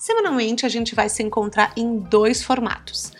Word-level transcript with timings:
Semanalmente 0.00 0.64
a 0.64 0.68
gente 0.70 0.94
vai 0.94 1.10
se 1.10 1.22
encontrar 1.22 1.74
em 1.76 1.98
dois 1.98 2.42
formatos. 2.42 3.12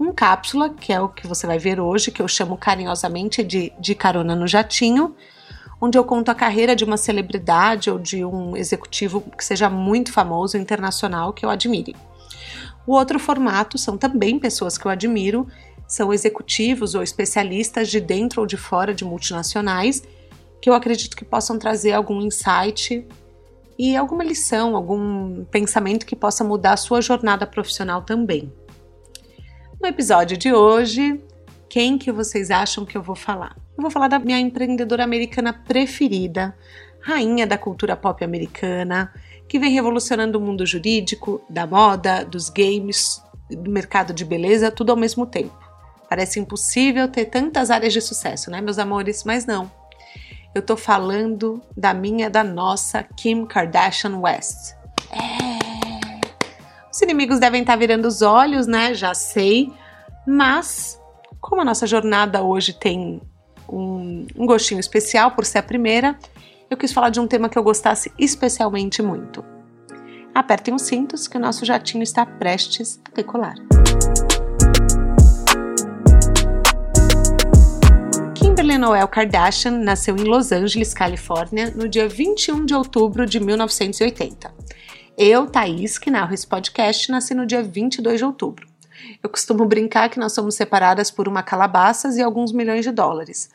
Um 0.00 0.12
cápsula, 0.12 0.68
que 0.68 0.92
é 0.92 1.00
o 1.00 1.08
que 1.08 1.28
você 1.28 1.46
vai 1.46 1.60
ver 1.60 1.78
hoje, 1.78 2.10
que 2.10 2.20
eu 2.20 2.26
chamo 2.26 2.56
carinhosamente 2.56 3.40
de 3.44 3.72
De 3.78 3.94
Carona 3.94 4.34
no 4.34 4.44
Jatinho, 4.44 5.14
onde 5.80 5.96
eu 5.96 6.02
conto 6.02 6.30
a 6.30 6.34
carreira 6.34 6.74
de 6.74 6.82
uma 6.82 6.96
celebridade 6.96 7.88
ou 7.88 8.00
de 8.00 8.24
um 8.24 8.56
executivo 8.56 9.20
que 9.38 9.44
seja 9.44 9.70
muito 9.70 10.10
famoso, 10.10 10.58
internacional, 10.58 11.32
que 11.32 11.46
eu 11.46 11.50
admire. 11.50 11.94
O 12.84 12.94
outro 12.94 13.20
formato 13.20 13.78
são 13.78 13.96
também 13.96 14.36
pessoas 14.36 14.76
que 14.76 14.86
eu 14.86 14.90
admiro, 14.90 15.46
são 15.86 16.12
executivos 16.12 16.96
ou 16.96 17.02
especialistas 17.04 17.88
de 17.88 18.00
dentro 18.00 18.40
ou 18.40 18.46
de 18.46 18.56
fora 18.56 18.92
de 18.92 19.04
multinacionais, 19.04 20.02
que 20.60 20.68
eu 20.68 20.74
acredito 20.74 21.16
que 21.16 21.24
possam 21.24 21.60
trazer 21.60 21.92
algum 21.92 22.20
insight 22.20 23.06
e 23.78 23.96
alguma 23.96 24.24
lição, 24.24 24.76
algum 24.76 25.44
pensamento 25.46 26.06
que 26.06 26.16
possa 26.16 26.44
mudar 26.44 26.74
a 26.74 26.76
sua 26.76 27.00
jornada 27.00 27.46
profissional 27.46 28.02
também. 28.02 28.52
No 29.80 29.88
episódio 29.88 30.36
de 30.36 30.52
hoje, 30.52 31.20
quem 31.68 31.98
que 31.98 32.12
vocês 32.12 32.50
acham 32.50 32.84
que 32.84 32.96
eu 32.96 33.02
vou 33.02 33.16
falar? 33.16 33.56
Eu 33.76 33.82
vou 33.82 33.90
falar 33.90 34.08
da 34.08 34.18
minha 34.18 34.38
empreendedora 34.38 35.02
americana 35.02 35.52
preferida, 35.52 36.56
rainha 37.00 37.46
da 37.46 37.58
cultura 37.58 37.96
pop 37.96 38.24
americana, 38.24 39.12
que 39.48 39.58
vem 39.58 39.72
revolucionando 39.72 40.38
o 40.38 40.40
mundo 40.40 40.64
jurídico, 40.64 41.42
da 41.50 41.66
moda, 41.66 42.24
dos 42.24 42.48
games, 42.48 43.22
do 43.50 43.70
mercado 43.70 44.14
de 44.14 44.24
beleza, 44.24 44.70
tudo 44.70 44.90
ao 44.90 44.96
mesmo 44.96 45.26
tempo. 45.26 45.54
Parece 46.08 46.38
impossível 46.38 47.08
ter 47.08 47.26
tantas 47.26 47.70
áreas 47.70 47.92
de 47.92 48.00
sucesso, 48.00 48.50
né, 48.50 48.60
meus 48.60 48.78
amores? 48.78 49.24
Mas 49.24 49.44
não. 49.44 49.70
Eu 50.54 50.62
tô 50.62 50.76
falando 50.76 51.60
da 51.76 51.92
minha, 51.92 52.30
da 52.30 52.44
nossa 52.44 53.02
Kim 53.02 53.44
Kardashian 53.44 54.18
West. 54.18 54.74
É. 55.10 55.54
Os 56.92 57.02
inimigos 57.02 57.40
devem 57.40 57.62
estar 57.62 57.74
virando 57.74 58.06
os 58.06 58.22
olhos, 58.22 58.68
né? 58.68 58.94
Já 58.94 59.14
sei. 59.14 59.72
Mas, 60.24 61.00
como 61.40 61.60
a 61.60 61.64
nossa 61.64 61.88
jornada 61.88 62.40
hoje 62.40 62.72
tem 62.72 63.20
um, 63.68 64.26
um 64.36 64.46
gostinho 64.46 64.78
especial 64.78 65.32
por 65.32 65.44
ser 65.44 65.58
a 65.58 65.62
primeira, 65.62 66.16
eu 66.70 66.76
quis 66.76 66.92
falar 66.92 67.10
de 67.10 67.18
um 67.18 67.26
tema 67.26 67.48
que 67.48 67.58
eu 67.58 67.62
gostasse 67.64 68.12
especialmente 68.16 69.02
muito. 69.02 69.44
Apertem 70.32 70.72
os 70.72 70.82
cintos 70.82 71.26
que 71.26 71.36
o 71.36 71.40
nosso 71.40 71.64
jatinho 71.64 72.02
está 72.02 72.24
prestes 72.24 73.00
a 73.04 73.14
decolar. 73.14 73.56
Kimberly 78.54 78.78
Noel 78.78 79.08
Kardashian 79.08 79.72
nasceu 79.72 80.16
em 80.16 80.22
Los 80.22 80.52
Angeles, 80.52 80.94
Califórnia, 80.94 81.72
no 81.72 81.88
dia 81.88 82.08
21 82.08 82.64
de 82.64 82.72
outubro 82.72 83.26
de 83.26 83.40
1980. 83.40 84.54
Eu, 85.18 85.48
Thaís, 85.48 85.98
que 85.98 86.08
narro 86.08 86.32
esse 86.32 86.46
podcast, 86.46 87.10
nasci 87.10 87.34
no 87.34 87.46
dia 87.46 87.64
22 87.64 88.18
de 88.18 88.24
outubro. 88.24 88.68
Eu 89.20 89.28
costumo 89.28 89.66
brincar 89.66 90.08
que 90.08 90.20
nós 90.20 90.34
somos 90.34 90.54
separadas 90.54 91.10
por 91.10 91.26
uma 91.26 91.42
calabaças 91.42 92.16
e 92.16 92.22
alguns 92.22 92.52
milhões 92.52 92.84
de 92.84 92.92
dólares, 92.92 93.50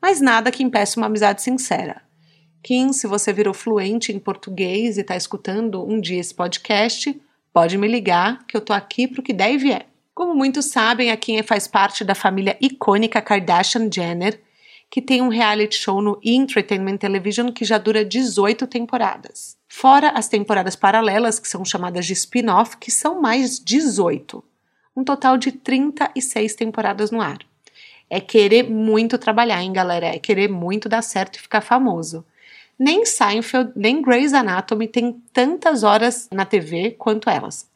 mas 0.00 0.20
nada 0.20 0.52
que 0.52 0.62
impeça 0.62 1.00
uma 1.00 1.06
amizade 1.06 1.42
sincera. 1.42 2.00
Kim, 2.62 2.92
se 2.92 3.08
você 3.08 3.32
virou 3.32 3.52
fluente 3.52 4.12
em 4.12 4.20
português 4.20 4.96
e 4.96 5.00
está 5.00 5.16
escutando 5.16 5.84
um 5.84 6.00
dia 6.00 6.20
esse 6.20 6.32
podcast, 6.32 7.20
pode 7.52 7.76
me 7.76 7.88
ligar 7.88 8.46
que 8.46 8.56
eu 8.56 8.60
tô 8.60 8.72
aqui 8.72 9.08
para 9.08 9.20
o 9.20 9.24
que 9.24 9.32
der 9.32 9.52
e 9.52 9.58
vier. 9.58 9.93
Como 10.14 10.32
muitos 10.32 10.66
sabem, 10.66 11.10
a 11.10 11.16
Kim 11.16 11.42
faz 11.42 11.66
parte 11.66 12.04
da 12.04 12.14
família 12.14 12.56
icônica 12.60 13.20
Kardashian-Jenner, 13.20 14.40
que 14.88 15.02
tem 15.02 15.20
um 15.20 15.28
reality 15.28 15.76
show 15.76 16.00
no 16.00 16.20
Entertainment 16.22 16.98
Television 16.98 17.50
que 17.50 17.64
já 17.64 17.78
dura 17.78 18.04
18 18.04 18.64
temporadas. 18.68 19.56
Fora 19.66 20.10
as 20.10 20.28
temporadas 20.28 20.76
paralelas, 20.76 21.40
que 21.40 21.48
são 21.48 21.64
chamadas 21.64 22.06
de 22.06 22.12
spin-off, 22.12 22.76
que 22.76 22.92
são 22.92 23.20
mais 23.20 23.58
18. 23.58 24.44
Um 24.96 25.02
total 25.02 25.36
de 25.36 25.50
36 25.50 26.54
temporadas 26.54 27.10
no 27.10 27.20
ar. 27.20 27.38
É 28.08 28.20
querer 28.20 28.70
muito 28.70 29.18
trabalhar, 29.18 29.60
hein, 29.64 29.72
galera? 29.72 30.06
É 30.06 30.18
querer 30.20 30.48
muito 30.48 30.88
dar 30.88 31.02
certo 31.02 31.38
e 31.38 31.42
ficar 31.42 31.60
famoso. 31.60 32.24
Nem 32.78 33.04
Seinfeld, 33.04 33.72
nem 33.74 34.00
Grey's 34.00 34.32
Anatomy 34.32 34.86
tem 34.86 35.20
tantas 35.32 35.82
horas 35.82 36.28
na 36.32 36.44
TV 36.44 36.92
quanto 36.92 37.28
elas. 37.28 37.68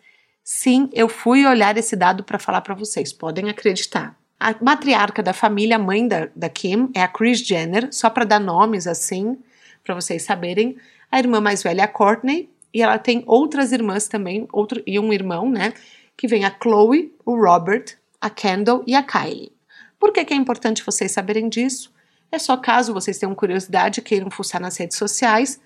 Sim, 0.51 0.89
eu 0.95 1.11
fui 1.11 1.45
olhar 1.45 1.77
esse 1.77 1.95
dado 1.95 2.25
para 2.25 2.39
falar 2.39 2.63
para 2.63 2.75
vocês, 2.75 3.13
podem 3.13 3.51
acreditar. 3.51 4.19
A 4.41 4.55
matriarca 4.65 5.23
da 5.23 5.35
família, 5.35 5.79
mãe 5.79 6.09
da, 6.09 6.31
da 6.35 6.49
Kim, 6.49 6.91
é 6.95 7.03
a 7.03 7.07
Kris 7.07 7.41
Jenner, 7.41 7.91
só 7.93 8.09
para 8.09 8.25
dar 8.25 8.41
nomes 8.41 8.87
assim, 8.87 9.37
para 9.85 9.95
vocês 9.95 10.23
saberem. 10.23 10.79
A 11.13 11.19
irmã 11.19 11.39
mais 11.39 11.63
velha 11.63 11.83
é 11.83 11.85
a 11.85 11.87
Courtney, 11.87 12.49
e 12.73 12.81
ela 12.81 12.99
tem 12.99 13.23
outras 13.27 13.73
irmãs 13.73 14.09
também, 14.09 14.49
outro, 14.51 14.83
e 14.87 14.99
um 14.99 15.13
irmão, 15.13 15.51
né? 15.51 15.75
Que 16.17 16.27
vem 16.27 16.47
a 16.47 16.57
Chloe, 16.63 17.15
o 17.27 17.37
Robert, 17.37 17.99
a 18.19 18.31
Kendall 18.31 18.83
e 18.87 18.95
a 18.95 19.03
Kylie. 19.03 19.53
Por 20.01 20.15
que, 20.15 20.25
que 20.25 20.33
é 20.33 20.37
importante 20.39 20.83
vocês 20.83 21.13
saberem 21.13 21.51
disso? 21.51 21.93
É 22.33 22.39
só 22.39 22.57
caso 22.57 22.95
vocês 22.95 23.19
tenham 23.19 23.35
curiosidade 23.35 24.01
e 24.01 24.03
queiram 24.03 24.31
fuçar 24.31 24.63
nas 24.63 24.79
redes 24.79 24.97
sociais. 24.97 25.61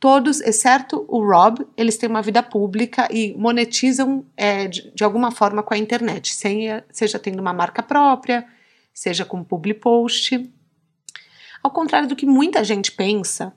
Todos, 0.00 0.40
exceto 0.40 1.04
o 1.08 1.20
Rob, 1.20 1.66
eles 1.76 1.96
têm 1.96 2.08
uma 2.08 2.22
vida 2.22 2.40
pública 2.40 3.08
e 3.10 3.34
monetizam 3.36 4.24
é, 4.36 4.68
de, 4.68 4.92
de, 4.94 5.02
alguma 5.02 5.32
forma 5.32 5.60
com 5.60 5.74
a 5.74 5.78
internet, 5.78 6.34
sem, 6.34 6.68
seja 6.92 7.18
tendo 7.18 7.40
uma 7.40 7.52
marca 7.52 7.82
própria, 7.82 8.46
seja 8.94 9.24
com 9.24 9.42
public 9.42 9.80
post. 9.80 10.48
Ao 11.60 11.70
contrário 11.70 12.08
do 12.08 12.14
que 12.14 12.26
muita 12.26 12.62
gente 12.62 12.92
pensa, 12.92 13.52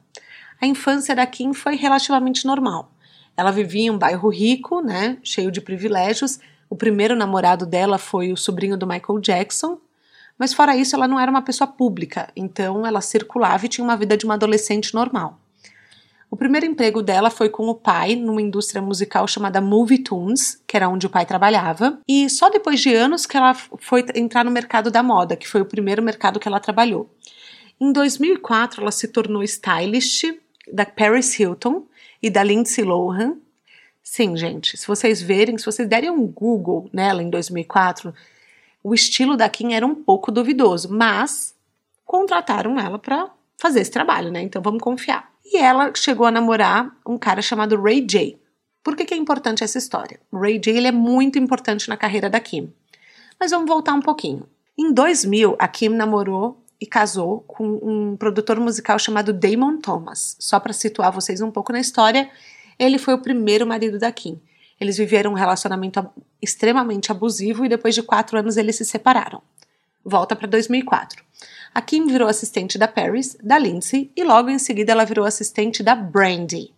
a 0.59 0.65
infância 0.65 1.15
da 1.15 1.27
Kim 1.27 1.53
foi 1.53 1.75
relativamente 1.75 2.45
normal. 2.45 2.91
Ela 3.37 3.51
vivia 3.51 3.83
em 3.83 3.91
um 3.91 3.97
bairro 3.97 4.29
rico, 4.29 4.81
né, 4.81 5.19
cheio 5.23 5.51
de 5.51 5.61
privilégios. 5.61 6.39
O 6.67 6.75
primeiro 6.75 7.15
namorado 7.15 7.67
dela 7.67 7.99
foi 7.99 8.31
o 8.33 8.37
sobrinho 8.37 8.77
do 8.77 8.87
Michael 8.87 9.19
Jackson, 9.19 9.79
mas 10.39 10.55
fora 10.55 10.75
isso, 10.75 10.95
ela 10.95 11.07
não 11.07 11.19
era 11.19 11.29
uma 11.29 11.43
pessoa 11.43 11.67
pública, 11.67 12.31
então 12.35 12.83
ela 12.85 12.99
circulava 12.99 13.63
e 13.65 13.69
tinha 13.69 13.85
uma 13.85 13.95
vida 13.95 14.17
de 14.17 14.25
uma 14.25 14.33
adolescente 14.33 14.95
normal. 14.95 15.39
O 16.31 16.37
primeiro 16.37 16.65
emprego 16.65 17.03
dela 17.03 17.29
foi 17.29 17.49
com 17.49 17.67
o 17.67 17.75
pai 17.75 18.15
numa 18.15 18.41
indústria 18.41 18.81
musical 18.81 19.27
chamada 19.27 19.59
Movie 19.59 19.97
Tunes, 19.97 20.63
que 20.65 20.77
era 20.77 20.87
onde 20.87 21.05
o 21.05 21.09
pai 21.09 21.25
trabalhava, 21.25 21.99
e 22.07 22.29
só 22.29 22.49
depois 22.49 22.79
de 22.79 22.95
anos 22.95 23.25
que 23.25 23.35
ela 23.35 23.53
foi 23.53 24.05
entrar 24.15 24.45
no 24.45 24.49
mercado 24.49 24.89
da 24.89 25.03
moda, 25.03 25.35
que 25.35 25.45
foi 25.45 25.59
o 25.59 25.65
primeiro 25.65 26.01
mercado 26.01 26.39
que 26.39 26.47
ela 26.47 26.61
trabalhou. 26.61 27.13
Em 27.77 27.91
2004, 27.91 28.81
ela 28.81 28.91
se 28.91 29.09
tornou 29.09 29.43
stylist 29.43 30.23
da 30.71 30.85
Paris 30.85 31.37
Hilton 31.37 31.85
e 32.23 32.29
da 32.29 32.43
Lindsay 32.43 32.85
Lohan. 32.85 33.35
Sim, 34.01 34.37
gente, 34.37 34.77
se 34.77 34.87
vocês 34.87 35.21
verem, 35.21 35.57
se 35.57 35.65
vocês 35.65 35.87
derem 35.87 36.09
um 36.09 36.25
Google 36.25 36.89
nela 36.93 37.21
em 37.21 37.29
2004, 37.29 38.13
o 38.81 38.93
estilo 38.93 39.35
da 39.35 39.49
Kim 39.49 39.73
era 39.73 39.85
um 39.85 39.95
pouco 39.95 40.31
duvidoso, 40.31 40.93
mas 40.93 41.53
contrataram 42.05 42.79
ela 42.79 42.97
para 42.97 43.29
fazer 43.57 43.81
esse 43.81 43.91
trabalho, 43.91 44.31
né? 44.31 44.41
Então 44.41 44.61
vamos 44.61 44.81
confiar. 44.81 45.30
E 45.51 45.57
ela 45.57 45.91
chegou 45.93 46.25
a 46.25 46.31
namorar 46.31 46.95
um 47.05 47.17
cara 47.17 47.41
chamado 47.41 47.81
Ray 47.81 47.99
J. 48.07 48.39
Por 48.81 48.95
que, 48.95 49.03
que 49.03 49.13
é 49.13 49.17
importante 49.17 49.65
essa 49.65 49.77
história? 49.77 50.17
Ray 50.33 50.57
J 50.57 50.71
ele 50.71 50.87
é 50.87 50.93
muito 50.93 51.37
importante 51.37 51.89
na 51.89 51.97
carreira 51.97 52.29
da 52.29 52.39
Kim. 52.39 52.73
Mas 53.37 53.51
vamos 53.51 53.67
voltar 53.67 53.93
um 53.93 53.99
pouquinho. 53.99 54.47
Em 54.77 54.93
2000, 54.93 55.57
a 55.59 55.67
Kim 55.67 55.89
namorou 55.89 56.63
e 56.79 56.85
casou 56.85 57.41
com 57.41 57.79
um 57.83 58.15
produtor 58.15 58.61
musical 58.61 58.97
chamado 58.97 59.33
Damon 59.33 59.77
Thomas. 59.77 60.37
Só 60.39 60.57
para 60.57 60.71
situar 60.71 61.11
vocês 61.11 61.41
um 61.41 61.51
pouco 61.51 61.73
na 61.73 61.81
história, 61.81 62.29
ele 62.79 62.97
foi 62.97 63.13
o 63.13 63.21
primeiro 63.21 63.67
marido 63.67 63.99
da 63.99 64.11
Kim. 64.11 64.41
Eles 64.79 64.97
viveram 64.97 65.31
um 65.31 65.35
relacionamento 65.35 66.09
extremamente 66.41 67.11
abusivo 67.11 67.65
e 67.65 67.69
depois 67.69 67.93
de 67.93 68.01
quatro 68.01 68.39
anos 68.39 68.55
eles 68.55 68.77
se 68.77 68.85
separaram. 68.85 69.41
Volta 70.03 70.35
para 70.35 70.47
2004. 70.47 71.23
A 71.73 71.81
Kim 71.81 72.07
virou 72.07 72.27
assistente 72.27 72.77
da 72.77 72.87
Paris, 72.87 73.37
da 73.41 73.57
Lindsay 73.57 74.11
e 74.15 74.23
logo 74.23 74.49
em 74.49 74.59
seguida 74.59 74.91
ela 74.91 75.05
virou 75.05 75.25
assistente 75.25 75.81
da 75.81 75.95
Brandy. 75.95 76.73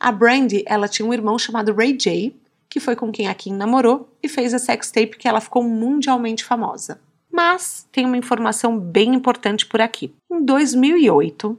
A 0.00 0.10
Brandy, 0.10 0.64
ela 0.66 0.88
tinha 0.88 1.06
um 1.06 1.12
irmão 1.12 1.38
chamado 1.38 1.74
Ray 1.74 1.96
J, 1.96 2.34
que 2.68 2.80
foi 2.80 2.96
com 2.96 3.12
quem 3.12 3.28
a 3.28 3.34
Kim 3.34 3.54
namorou 3.54 4.08
e 4.22 4.28
fez 4.28 4.54
a 4.54 4.58
sextape 4.58 5.18
que 5.18 5.28
ela 5.28 5.40
ficou 5.40 5.62
mundialmente 5.62 6.42
famosa. 6.42 7.00
Mas 7.30 7.86
tem 7.92 8.04
uma 8.04 8.16
informação 8.16 8.78
bem 8.78 9.14
importante 9.14 9.66
por 9.66 9.80
aqui. 9.80 10.14
Em 10.30 10.44
2008, 10.44 11.58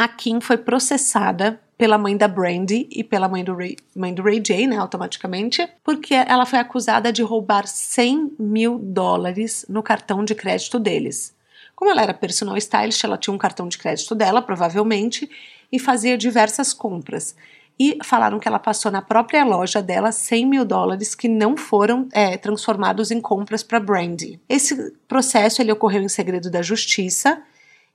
a 0.00 0.08
Kim 0.08 0.40
foi 0.40 0.56
processada 0.56 1.60
pela 1.76 1.98
mãe 1.98 2.16
da 2.16 2.26
Brandy 2.26 2.88
e 2.90 3.04
pela 3.04 3.28
mãe 3.28 3.44
do 3.44 3.54
Ray, 3.54 3.76
mãe 3.94 4.14
do 4.14 4.22
Ray 4.22 4.40
J, 4.40 4.66
né, 4.66 4.78
automaticamente, 4.78 5.68
porque 5.84 6.14
ela 6.14 6.46
foi 6.46 6.58
acusada 6.58 7.12
de 7.12 7.22
roubar 7.22 7.66
100 7.66 8.32
mil 8.38 8.78
dólares 8.78 9.66
no 9.68 9.82
cartão 9.82 10.24
de 10.24 10.34
crédito 10.34 10.78
deles. 10.78 11.36
Como 11.76 11.90
ela 11.90 12.00
era 12.00 12.14
personal 12.14 12.56
stylist, 12.56 13.04
ela 13.04 13.18
tinha 13.18 13.34
um 13.34 13.36
cartão 13.36 13.68
de 13.68 13.76
crédito 13.76 14.14
dela, 14.14 14.40
provavelmente, 14.40 15.28
e 15.70 15.78
fazia 15.78 16.16
diversas 16.16 16.72
compras. 16.72 17.36
E 17.78 17.98
falaram 18.02 18.38
que 18.38 18.48
ela 18.48 18.58
passou 18.58 18.90
na 18.90 19.02
própria 19.02 19.44
loja 19.44 19.82
dela 19.82 20.12
100 20.12 20.46
mil 20.46 20.64
dólares 20.64 21.14
que 21.14 21.28
não 21.28 21.58
foram 21.58 22.08
é, 22.12 22.38
transformados 22.38 23.10
em 23.10 23.20
compras 23.20 23.62
para 23.62 23.78
Brandy. 23.78 24.40
Esse 24.48 24.94
processo 25.06 25.60
ele 25.60 25.72
ocorreu 25.72 26.00
em 26.00 26.08
segredo 26.08 26.50
da 26.50 26.62
justiça 26.62 27.42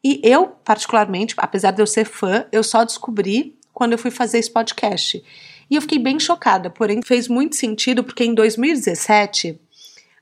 e 0.08 0.22
eu, 0.22 0.50
particularmente, 0.64 1.34
apesar 1.36 1.72
de 1.72 1.82
eu 1.82 1.88
ser 1.88 2.06
fã, 2.06 2.46
eu 2.52 2.64
só 2.64 2.84
descobri 2.84 3.58
quando 3.74 3.94
eu 3.94 3.98
fui 3.98 4.12
fazer 4.12 4.38
esse 4.38 4.52
podcast. 4.52 5.24
E 5.68 5.76
eu 5.76 5.82
fiquei 5.82 5.98
bem 5.98 6.20
chocada, 6.20 6.70
porém 6.70 7.02
fez 7.02 7.28
muito 7.28 7.56
sentido 7.56 8.04
porque 8.04 8.24
em 8.24 8.36
2017 8.36 9.60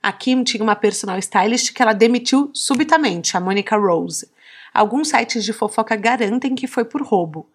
a 0.02 0.14
Kim 0.14 0.42
tinha 0.42 0.64
uma 0.64 0.74
personal 0.74 1.18
stylist 1.20 1.74
que 1.74 1.82
ela 1.82 1.92
demitiu 1.92 2.50
subitamente, 2.54 3.36
a 3.36 3.42
Monica 3.42 3.76
Rose. 3.76 4.30
Alguns 4.74 5.10
sites 5.10 5.44
de 5.44 5.52
fofoca 5.52 5.98
garantem 5.98 6.56
que 6.56 6.66
foi 6.66 6.86
por 6.86 7.02
roubo. 7.02 7.50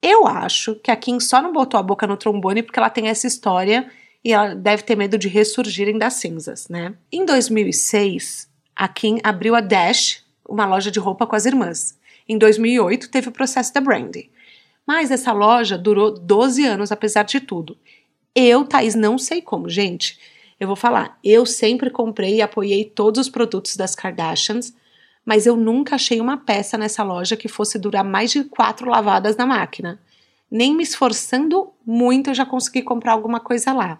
Eu 0.00 0.26
acho 0.26 0.74
que 0.76 0.90
a 0.90 0.96
Kim 0.96 1.20
só 1.20 1.42
não 1.42 1.52
botou 1.52 1.78
a 1.78 1.82
boca 1.82 2.06
no 2.06 2.16
trombone 2.16 2.62
porque 2.62 2.78
ela 2.78 2.88
tem 2.88 3.08
essa 3.08 3.26
história 3.26 3.90
e 4.24 4.32
ela 4.32 4.54
deve 4.54 4.84
ter 4.84 4.96
medo 4.96 5.18
de 5.18 5.28
ressurgirem 5.28 5.98
das 5.98 6.14
cinzas, 6.14 6.66
né? 6.70 6.94
Em 7.12 7.26
2006, 7.26 8.48
a 8.74 8.88
Kim 8.88 9.18
abriu 9.22 9.54
a 9.54 9.60
Dash, 9.60 10.26
uma 10.48 10.66
loja 10.66 10.90
de 10.90 10.98
roupa 10.98 11.26
com 11.26 11.36
as 11.36 11.44
irmãs. 11.44 11.98
Em 12.26 12.38
2008, 12.38 13.10
teve 13.10 13.28
o 13.28 13.32
processo 13.32 13.72
da 13.72 13.80
Brandy. 13.80 14.30
Mas 14.86 15.10
essa 15.10 15.32
loja 15.32 15.76
durou 15.76 16.10
12 16.10 16.64
anos, 16.64 16.90
apesar 16.90 17.24
de 17.24 17.40
tudo. 17.40 17.76
Eu, 18.34 18.64
Thaís, 18.64 18.94
não 18.94 19.18
sei 19.18 19.42
como, 19.42 19.68
gente. 19.68 20.18
Eu 20.58 20.66
vou 20.66 20.76
falar, 20.76 21.18
eu 21.22 21.44
sempre 21.44 21.90
comprei 21.90 22.36
e 22.36 22.42
apoiei 22.42 22.84
todos 22.84 23.20
os 23.20 23.28
produtos 23.28 23.76
das 23.76 23.94
Kardashians, 23.94 24.74
mas 25.24 25.44
eu 25.46 25.56
nunca 25.56 25.96
achei 25.96 26.20
uma 26.20 26.38
peça 26.38 26.78
nessa 26.78 27.02
loja 27.02 27.36
que 27.36 27.48
fosse 27.48 27.78
durar 27.78 28.02
mais 28.02 28.30
de 28.30 28.44
quatro 28.44 28.88
lavadas 28.88 29.36
na 29.36 29.46
máquina. 29.46 30.00
Nem 30.50 30.74
me 30.74 30.82
esforçando 30.82 31.70
muito 31.84 32.30
eu 32.30 32.34
já 32.34 32.46
consegui 32.46 32.82
comprar 32.82 33.12
alguma 33.12 33.38
coisa 33.38 33.72
lá. 33.72 33.98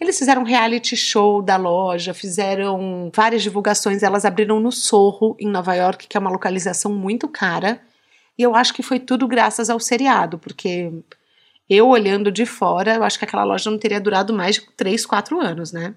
Eles 0.00 0.18
fizeram 0.18 0.40
um 0.40 0.46
reality 0.46 0.96
show 0.96 1.42
da 1.42 1.58
loja, 1.58 2.14
fizeram 2.14 3.12
várias 3.14 3.42
divulgações. 3.42 4.02
Elas 4.02 4.24
abriram 4.24 4.58
no 4.58 4.72
Sorro, 4.72 5.36
em 5.38 5.46
Nova 5.46 5.74
York, 5.74 6.08
que 6.08 6.16
é 6.16 6.20
uma 6.20 6.30
localização 6.30 6.90
muito 6.90 7.28
cara. 7.28 7.82
E 8.38 8.42
eu 8.42 8.54
acho 8.54 8.72
que 8.72 8.82
foi 8.82 8.98
tudo 8.98 9.28
graças 9.28 9.68
ao 9.68 9.78
seriado, 9.78 10.38
porque 10.38 10.90
eu 11.68 11.86
olhando 11.86 12.32
de 12.32 12.46
fora, 12.46 12.94
eu 12.94 13.04
acho 13.04 13.18
que 13.18 13.26
aquela 13.26 13.44
loja 13.44 13.70
não 13.70 13.76
teria 13.76 14.00
durado 14.00 14.32
mais 14.32 14.54
de 14.56 14.62
3, 14.74 15.04
4 15.04 15.38
anos, 15.38 15.70
né? 15.70 15.94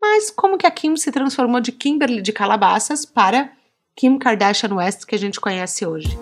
Mas 0.00 0.30
como 0.30 0.56
que 0.56 0.66
a 0.66 0.70
Kim 0.70 0.96
se 0.96 1.10
transformou 1.10 1.60
de 1.60 1.72
Kimberly 1.72 2.22
de 2.22 2.32
Calabasas 2.32 3.04
para 3.04 3.50
Kim 3.96 4.16
Kardashian 4.16 4.72
West 4.76 5.04
que 5.04 5.16
a 5.16 5.18
gente 5.18 5.40
conhece 5.40 5.84
hoje? 5.84 6.16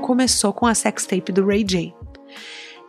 Começou 0.00 0.52
com 0.52 0.66
a 0.66 0.74
sextape 0.74 1.32
do 1.32 1.44
Ray 1.44 1.64
J. 1.64 2.03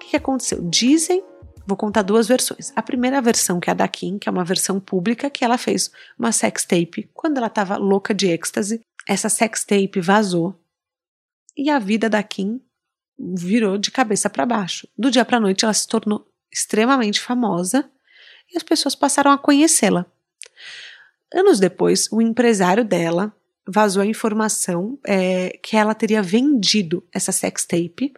Que, 0.05 0.11
que 0.11 0.17
aconteceu? 0.17 0.61
Dizem 0.69 1.23
Vou 1.67 1.75
contar 1.75 2.03
duas 2.03 2.27
versões. 2.27 2.71
A 2.75 2.81
primeira 2.83 3.19
versão, 3.19 3.59
que 3.59 3.71
é 3.71 3.73
a 3.73 3.75
da 3.75 3.87
Kim, 3.87 4.19
que 4.19 4.29
é 4.29 4.31
uma 4.31 4.45
versão 4.45 4.79
pública, 4.79 5.31
que 5.31 5.43
ela 5.43 5.57
fez 5.57 5.89
uma 6.17 6.31
sex 6.31 6.63
tape 6.63 7.09
quando 7.11 7.37
ela 7.37 7.47
estava 7.47 7.75
louca 7.75 8.13
de 8.13 8.27
êxtase. 8.27 8.85
Essa 9.07 9.29
sex 9.29 9.65
tape 9.65 9.99
vazou 9.99 10.55
e 11.57 11.71
a 11.71 11.79
vida 11.79 12.07
da 12.07 12.21
Kim 12.21 12.61
virou 13.17 13.79
de 13.79 13.89
cabeça 13.89 14.29
para 14.29 14.45
baixo. 14.45 14.87
Do 14.95 15.09
dia 15.09 15.25
para 15.25 15.39
noite 15.39 15.65
ela 15.65 15.73
se 15.73 15.87
tornou 15.87 16.27
extremamente 16.51 17.19
famosa 17.19 17.89
e 18.53 18.55
as 18.55 18.61
pessoas 18.61 18.93
passaram 18.93 19.31
a 19.31 19.37
conhecê-la. 19.37 20.05
Anos 21.33 21.59
depois, 21.59 22.07
o 22.11 22.21
empresário 22.21 22.85
dela 22.85 23.35
vazou 23.67 24.03
a 24.03 24.05
informação 24.05 24.99
é, 25.03 25.57
que 25.63 25.75
ela 25.75 25.95
teria 25.95 26.21
vendido 26.21 27.03
essa 27.11 27.31
sex 27.31 27.65
tape 27.65 28.13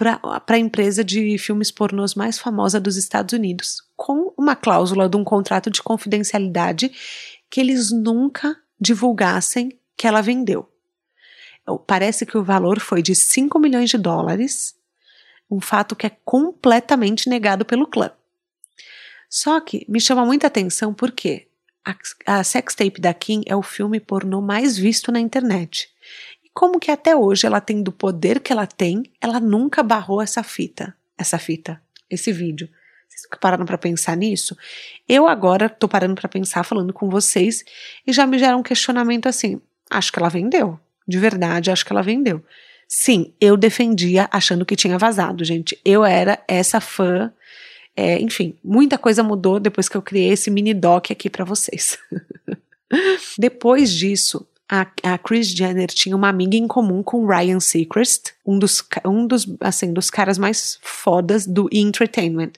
para 0.00 0.56
a 0.56 0.58
empresa 0.58 1.04
de 1.04 1.36
filmes 1.36 1.70
pornôs 1.70 2.14
mais 2.14 2.38
famosa 2.38 2.80
dos 2.80 2.96
Estados 2.96 3.34
Unidos, 3.34 3.82
com 3.94 4.32
uma 4.34 4.56
cláusula 4.56 5.06
de 5.06 5.16
um 5.18 5.22
contrato 5.22 5.70
de 5.70 5.82
confidencialidade 5.82 6.90
que 7.50 7.60
eles 7.60 7.90
nunca 7.90 8.56
divulgassem 8.80 9.78
que 9.94 10.06
ela 10.06 10.22
vendeu. 10.22 10.66
Parece 11.86 12.24
que 12.24 12.38
o 12.38 12.42
valor 12.42 12.80
foi 12.80 13.02
de 13.02 13.14
5 13.14 13.58
milhões 13.58 13.90
de 13.90 13.98
dólares, 13.98 14.74
um 15.50 15.60
fato 15.60 15.94
que 15.94 16.06
é 16.06 16.16
completamente 16.24 17.28
negado 17.28 17.66
pelo 17.66 17.86
clã. 17.86 18.10
Só 19.28 19.60
que 19.60 19.84
me 19.86 20.00
chama 20.00 20.24
muita 20.24 20.46
atenção 20.46 20.94
porque 20.94 21.46
a, 21.84 22.38
a 22.38 22.42
sextape 22.42 23.00
da 23.00 23.12
Kim 23.12 23.42
é 23.46 23.54
o 23.54 23.62
filme 23.62 24.00
pornô 24.00 24.40
mais 24.40 24.78
visto 24.78 25.12
na 25.12 25.20
internet 25.20 25.90
como 26.52 26.80
que 26.80 26.90
até 26.90 27.14
hoje 27.14 27.46
ela 27.46 27.60
tem 27.60 27.82
do 27.82 27.92
poder 27.92 28.40
que 28.40 28.52
ela 28.52 28.66
tem, 28.66 29.04
ela 29.20 29.40
nunca 29.40 29.82
barrou 29.82 30.20
essa 30.20 30.42
fita, 30.42 30.94
essa 31.16 31.38
fita, 31.38 31.80
esse 32.08 32.32
vídeo. 32.32 32.68
Vocês 33.08 33.26
pararam 33.40 33.64
para 33.64 33.78
pensar 33.78 34.16
nisso? 34.16 34.56
Eu 35.08 35.26
agora 35.26 35.68
tô 35.68 35.88
parando 35.88 36.14
para 36.14 36.28
pensar 36.28 36.64
falando 36.64 36.92
com 36.92 37.08
vocês 37.08 37.64
e 38.06 38.12
já 38.12 38.26
me 38.26 38.38
gera 38.38 38.56
um 38.56 38.62
questionamento 38.62 39.28
assim, 39.28 39.60
acho 39.90 40.12
que 40.12 40.18
ela 40.18 40.28
vendeu. 40.28 40.78
De 41.06 41.18
verdade, 41.18 41.70
acho 41.70 41.84
que 41.84 41.92
ela 41.92 42.02
vendeu. 42.02 42.44
Sim, 42.86 43.32
eu 43.40 43.56
defendia 43.56 44.28
achando 44.32 44.66
que 44.66 44.76
tinha 44.76 44.98
vazado, 44.98 45.44
gente. 45.44 45.78
Eu 45.84 46.04
era 46.04 46.42
essa 46.46 46.80
fã. 46.80 47.32
É, 47.96 48.20
enfim, 48.20 48.56
muita 48.62 48.98
coisa 48.98 49.22
mudou 49.22 49.60
depois 49.60 49.88
que 49.88 49.96
eu 49.96 50.02
criei 50.02 50.30
esse 50.32 50.50
mini 50.50 50.74
doc 50.74 51.10
aqui 51.10 51.28
para 51.30 51.44
vocês. 51.44 51.98
depois 53.38 53.92
disso, 53.92 54.46
a, 54.70 54.86
a 55.02 55.18
Kris 55.18 55.48
Jenner 55.48 55.88
tinha 55.88 56.14
uma 56.14 56.28
amiga 56.28 56.56
em 56.56 56.68
comum 56.68 57.02
com 57.02 57.26
Ryan 57.26 57.58
Seacrest, 57.58 58.34
um 58.46 58.56
dos, 58.56 58.84
um 59.04 59.26
dos, 59.26 59.44
assim, 59.58 59.92
dos 59.92 60.08
caras 60.08 60.38
mais 60.38 60.78
fodas 60.80 61.44
do 61.44 61.68
entertainment. 61.72 62.52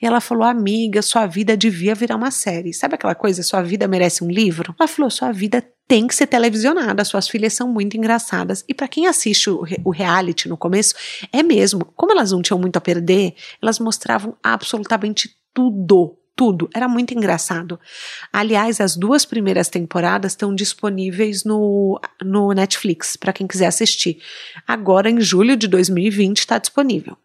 E 0.00 0.06
ela 0.06 0.20
falou, 0.20 0.42
amiga, 0.42 1.00
sua 1.00 1.24
vida 1.26 1.56
devia 1.56 1.94
virar 1.94 2.16
uma 2.16 2.32
série. 2.32 2.74
Sabe 2.74 2.96
aquela 2.96 3.14
coisa, 3.14 3.44
sua 3.44 3.62
vida 3.62 3.86
merece 3.86 4.24
um 4.24 4.28
livro? 4.28 4.74
Ela 4.76 4.88
falou, 4.88 5.08
sua 5.08 5.30
vida 5.30 5.64
tem 5.86 6.08
que 6.08 6.16
ser 6.16 6.26
televisionada, 6.26 7.04
suas 7.04 7.28
filhas 7.28 7.52
são 7.52 7.68
muito 7.68 7.96
engraçadas. 7.96 8.64
E 8.68 8.74
para 8.74 8.88
quem 8.88 9.06
assiste 9.06 9.48
o, 9.48 9.62
o, 9.84 9.90
reality 9.90 10.48
no 10.48 10.56
começo, 10.56 10.94
é 11.32 11.44
mesmo. 11.44 11.84
Como 11.94 12.10
elas 12.10 12.32
não 12.32 12.42
tinham 12.42 12.58
muito 12.58 12.76
a 12.76 12.80
perder, 12.80 13.34
elas 13.62 13.78
mostravam 13.78 14.36
absolutamente 14.42 15.30
tudo 15.54 16.16
tudo. 16.42 16.68
Era 16.74 16.88
muito 16.88 17.14
engraçado. 17.14 17.78
Aliás, 18.32 18.80
as 18.80 18.96
duas 18.96 19.24
primeiras 19.24 19.68
temporadas 19.68 20.32
estão 20.32 20.52
disponíveis 20.52 21.44
no, 21.44 22.00
no 22.20 22.50
Netflix, 22.50 23.16
para 23.16 23.32
quem 23.32 23.46
quiser 23.46 23.66
assistir. 23.66 24.20
Agora, 24.66 25.08
em 25.08 25.20
julho 25.20 25.56
de 25.56 25.68
2020, 25.68 26.38
está 26.38 26.58
disponível. 26.58 27.16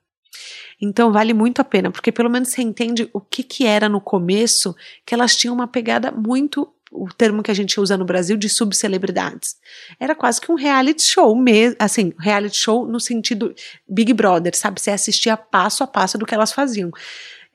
Então 0.80 1.12
vale 1.12 1.34
muito 1.34 1.60
a 1.60 1.64
pena, 1.64 1.90
porque 1.90 2.12
pelo 2.12 2.30
menos 2.30 2.50
você 2.50 2.62
entende 2.62 3.10
o 3.12 3.20
que, 3.20 3.42
que 3.42 3.66
era 3.66 3.90
no 3.90 4.00
começo, 4.00 4.76
que 5.04 5.16
elas 5.16 5.36
tinham 5.36 5.56
uma 5.56 5.68
pegada 5.68 6.12
muito 6.12 6.72
o 6.92 7.10
termo 7.10 7.44
que 7.44 7.52
a 7.52 7.56
gente 7.56 7.80
usa 7.80 7.98
no 7.98 8.06
Brasil 8.06 8.38
de 8.38 8.48
subcelebridades. 8.48 9.58
Era 10.00 10.16
quase 10.16 10.40
que 10.40 10.52
um 10.52 10.56
reality 10.56 11.02
show, 11.02 11.36
mesmo, 11.36 11.76
assim, 11.80 12.14
reality 12.20 12.56
show 12.56 12.88
no 12.88 13.00
sentido 13.00 13.54
Big 13.90 14.14
Brother, 14.14 14.56
sabe? 14.56 14.80
Você 14.80 14.92
assistia 14.92 15.36
passo 15.36 15.84
a 15.84 15.88
passo 15.88 16.18
do 16.18 16.26
que 16.26 16.36
elas 16.36 16.52
faziam. 16.52 16.92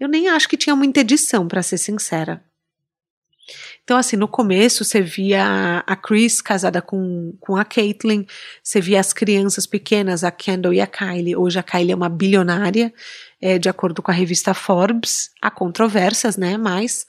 Eu 0.03 0.09
nem 0.09 0.29
acho 0.29 0.49
que 0.49 0.57
tinha 0.57 0.75
muita 0.75 0.99
edição, 0.99 1.47
para 1.47 1.63
ser 1.63 1.79
sincera. 1.79 2.43
Então, 3.85 3.97
assim, 3.97 4.17
no 4.17 4.27
começo 4.27 4.85
você 4.85 5.01
via 5.01 5.85
a 5.87 5.95
Chris 5.95 6.43
casada 6.43 6.83
com, 6.83 7.33
com 7.39 7.57
a 7.57 7.65
Caitlyn, 7.65 8.27
você 8.61 8.81
via 8.81 8.99
as 8.99 9.13
crianças 9.13 9.65
pequenas, 9.65 10.25
a 10.25 10.33
Kendall 10.33 10.75
e 10.75 10.81
a 10.81 10.89
Kylie. 10.89 11.37
Hoje 11.37 11.61
a 11.61 11.63
Kylie 11.63 11.93
é 11.93 11.95
uma 11.95 12.09
bilionária, 12.09 12.93
é, 13.41 13.61
de 13.61 13.69
acordo 13.69 14.03
com 14.03 14.11
a 14.11 14.15
revista 14.15 14.53
Forbes. 14.53 15.31
Há 15.41 15.53
controvérsias, 15.53 16.37
né? 16.37 16.57
Mas 16.57 17.07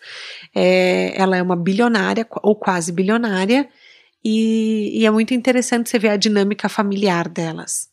é, 0.54 1.20
ela 1.20 1.36
é 1.36 1.42
uma 1.42 1.56
bilionária, 1.56 2.28
ou 2.44 2.56
quase 2.56 2.92
bilionária, 2.92 3.68
e, 4.24 5.00
e 5.02 5.04
é 5.04 5.10
muito 5.10 5.34
interessante 5.34 5.90
você 5.90 5.98
ver 5.98 6.10
a 6.10 6.16
dinâmica 6.16 6.70
familiar 6.70 7.28
delas. 7.28 7.92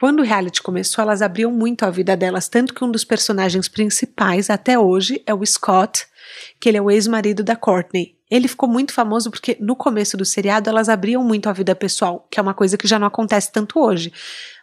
Quando 0.00 0.20
o 0.20 0.24
reality 0.24 0.62
começou, 0.62 1.02
elas 1.02 1.20
abriam 1.20 1.52
muito 1.52 1.84
a 1.84 1.90
vida 1.90 2.16
delas, 2.16 2.48
tanto 2.48 2.72
que 2.72 2.82
um 2.82 2.90
dos 2.90 3.04
personagens 3.04 3.68
principais 3.68 4.48
até 4.48 4.78
hoje 4.78 5.22
é 5.26 5.34
o 5.34 5.44
Scott, 5.44 6.06
que 6.58 6.70
ele 6.70 6.78
é 6.78 6.82
o 6.82 6.90
ex-marido 6.90 7.44
da 7.44 7.54
Courtney. 7.54 8.16
Ele 8.30 8.48
ficou 8.48 8.66
muito 8.66 8.94
famoso 8.94 9.30
porque 9.30 9.58
no 9.60 9.76
começo 9.76 10.16
do 10.16 10.24
seriado 10.24 10.70
elas 10.70 10.88
abriam 10.88 11.22
muito 11.22 11.50
a 11.50 11.52
vida 11.52 11.74
pessoal, 11.74 12.26
que 12.30 12.40
é 12.40 12.42
uma 12.42 12.54
coisa 12.54 12.78
que 12.78 12.88
já 12.88 12.98
não 12.98 13.06
acontece 13.06 13.52
tanto 13.52 13.78
hoje. 13.78 14.10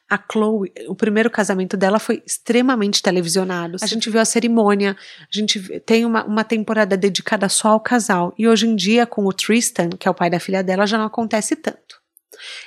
A 0.10 0.17
Chloe, 0.17 0.72
o 0.88 0.96
primeiro 0.96 1.29
casamento 1.29 1.77
dela 1.77 2.00
foi 2.00 2.24
extremamente 2.25 3.03
televisionado. 3.03 3.77
A 3.79 3.86
gente 3.86 4.10
viu 4.10 4.20
a 4.20 4.25
cerimônia, 4.25 4.98
a 5.22 5.38
gente 5.38 5.60
tem 5.82 6.03
uma, 6.03 6.24
uma 6.25 6.44
temporada 6.44 6.98
dedicada 6.98 7.48
só 7.48 7.70
ao 7.70 7.79
casal. 7.79 8.34
E 8.39 8.48
hoje 8.48 8.65
em 8.65 8.75
dia, 8.75 9.06
com 9.06 9.24
o 9.27 9.34
Tristan, 9.34 9.89
que 9.89 10.08
é 10.08 10.12
o 10.12 10.15
pai 10.15 10.32
da 10.32 10.39
filha 10.39 10.63
dela, 10.63 10.88
já 10.88 10.98
não 10.98 11.06
acontece 11.06 11.56
tanto. 11.56 12.07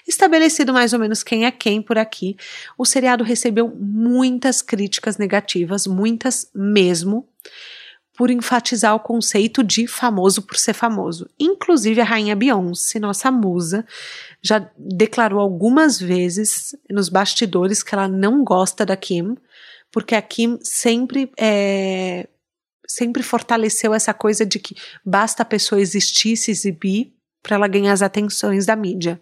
Estabelecido 0.06 0.72
mais 0.72 0.92
ou 0.92 0.98
menos 0.98 1.22
quem 1.22 1.44
é 1.44 1.50
quem 1.50 1.82
por 1.82 1.98
aqui, 1.98 2.36
o 2.76 2.84
seriado 2.84 3.24
recebeu 3.24 3.68
muitas 3.68 4.62
críticas 4.62 5.16
negativas, 5.16 5.86
muitas 5.86 6.50
mesmo, 6.54 7.28
por 8.16 8.30
enfatizar 8.30 8.94
o 8.94 9.00
conceito 9.00 9.62
de 9.62 9.86
famoso 9.86 10.42
por 10.42 10.56
ser 10.56 10.74
famoso. 10.74 11.28
Inclusive 11.38 12.00
a 12.00 12.04
rainha 12.04 12.36
Beyoncé, 12.36 12.98
nossa 12.98 13.30
musa, 13.30 13.86
já 14.42 14.70
declarou 14.76 15.40
algumas 15.40 15.98
vezes 15.98 16.76
nos 16.90 17.08
bastidores 17.08 17.82
que 17.82 17.94
ela 17.94 18.06
não 18.06 18.44
gosta 18.44 18.84
da 18.84 18.96
Kim, 18.96 19.36
porque 19.90 20.14
a 20.14 20.20
Kim 20.20 20.58
sempre 20.62 21.32
é, 21.38 22.28
sempre 22.90 23.22
fortaleceu 23.22 23.94
essa 23.94 24.12
coisa 24.12 24.44
de 24.44 24.58
que 24.58 24.74
basta 25.04 25.42
a 25.42 25.46
pessoa 25.46 25.80
existir, 25.80 26.36
se 26.36 26.50
exibir, 26.50 27.12
para 27.42 27.56
ela 27.56 27.68
ganhar 27.68 27.92
as 27.92 28.02
atenções 28.02 28.66
da 28.66 28.74
mídia. 28.74 29.20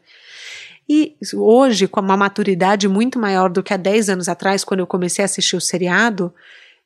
E 0.89 1.17
hoje, 1.35 1.87
com 1.87 2.01
uma 2.01 2.17
maturidade 2.17 2.89
muito 2.89 3.19
maior 3.19 3.51
do 3.51 3.63
que 3.63 3.75
há 3.75 3.77
10 3.77 4.09
anos 4.09 4.29
atrás, 4.29 4.65
quando 4.65 4.81
eu 4.81 4.87
comecei 4.87 5.23
a 5.23 5.27
assistir 5.27 5.55
o 5.55 5.61
seriado, 5.61 6.33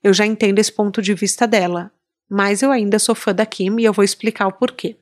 eu 0.03 0.13
já 0.13 0.27
entendo 0.27 0.59
esse 0.59 0.73
ponto 0.73 1.01
de 1.01 1.15
vista 1.15 1.47
dela. 1.47 1.91
Mas 2.29 2.63
eu 2.63 2.73
ainda 2.73 2.99
sou 2.99 3.15
fã 3.15 3.33
da 3.33 3.47
Kim 3.47 3.77
e 3.79 3.85
eu 3.85 3.93
vou 3.93 4.05
explicar 4.05 4.49
o 4.49 4.53
porquê. 4.53 4.97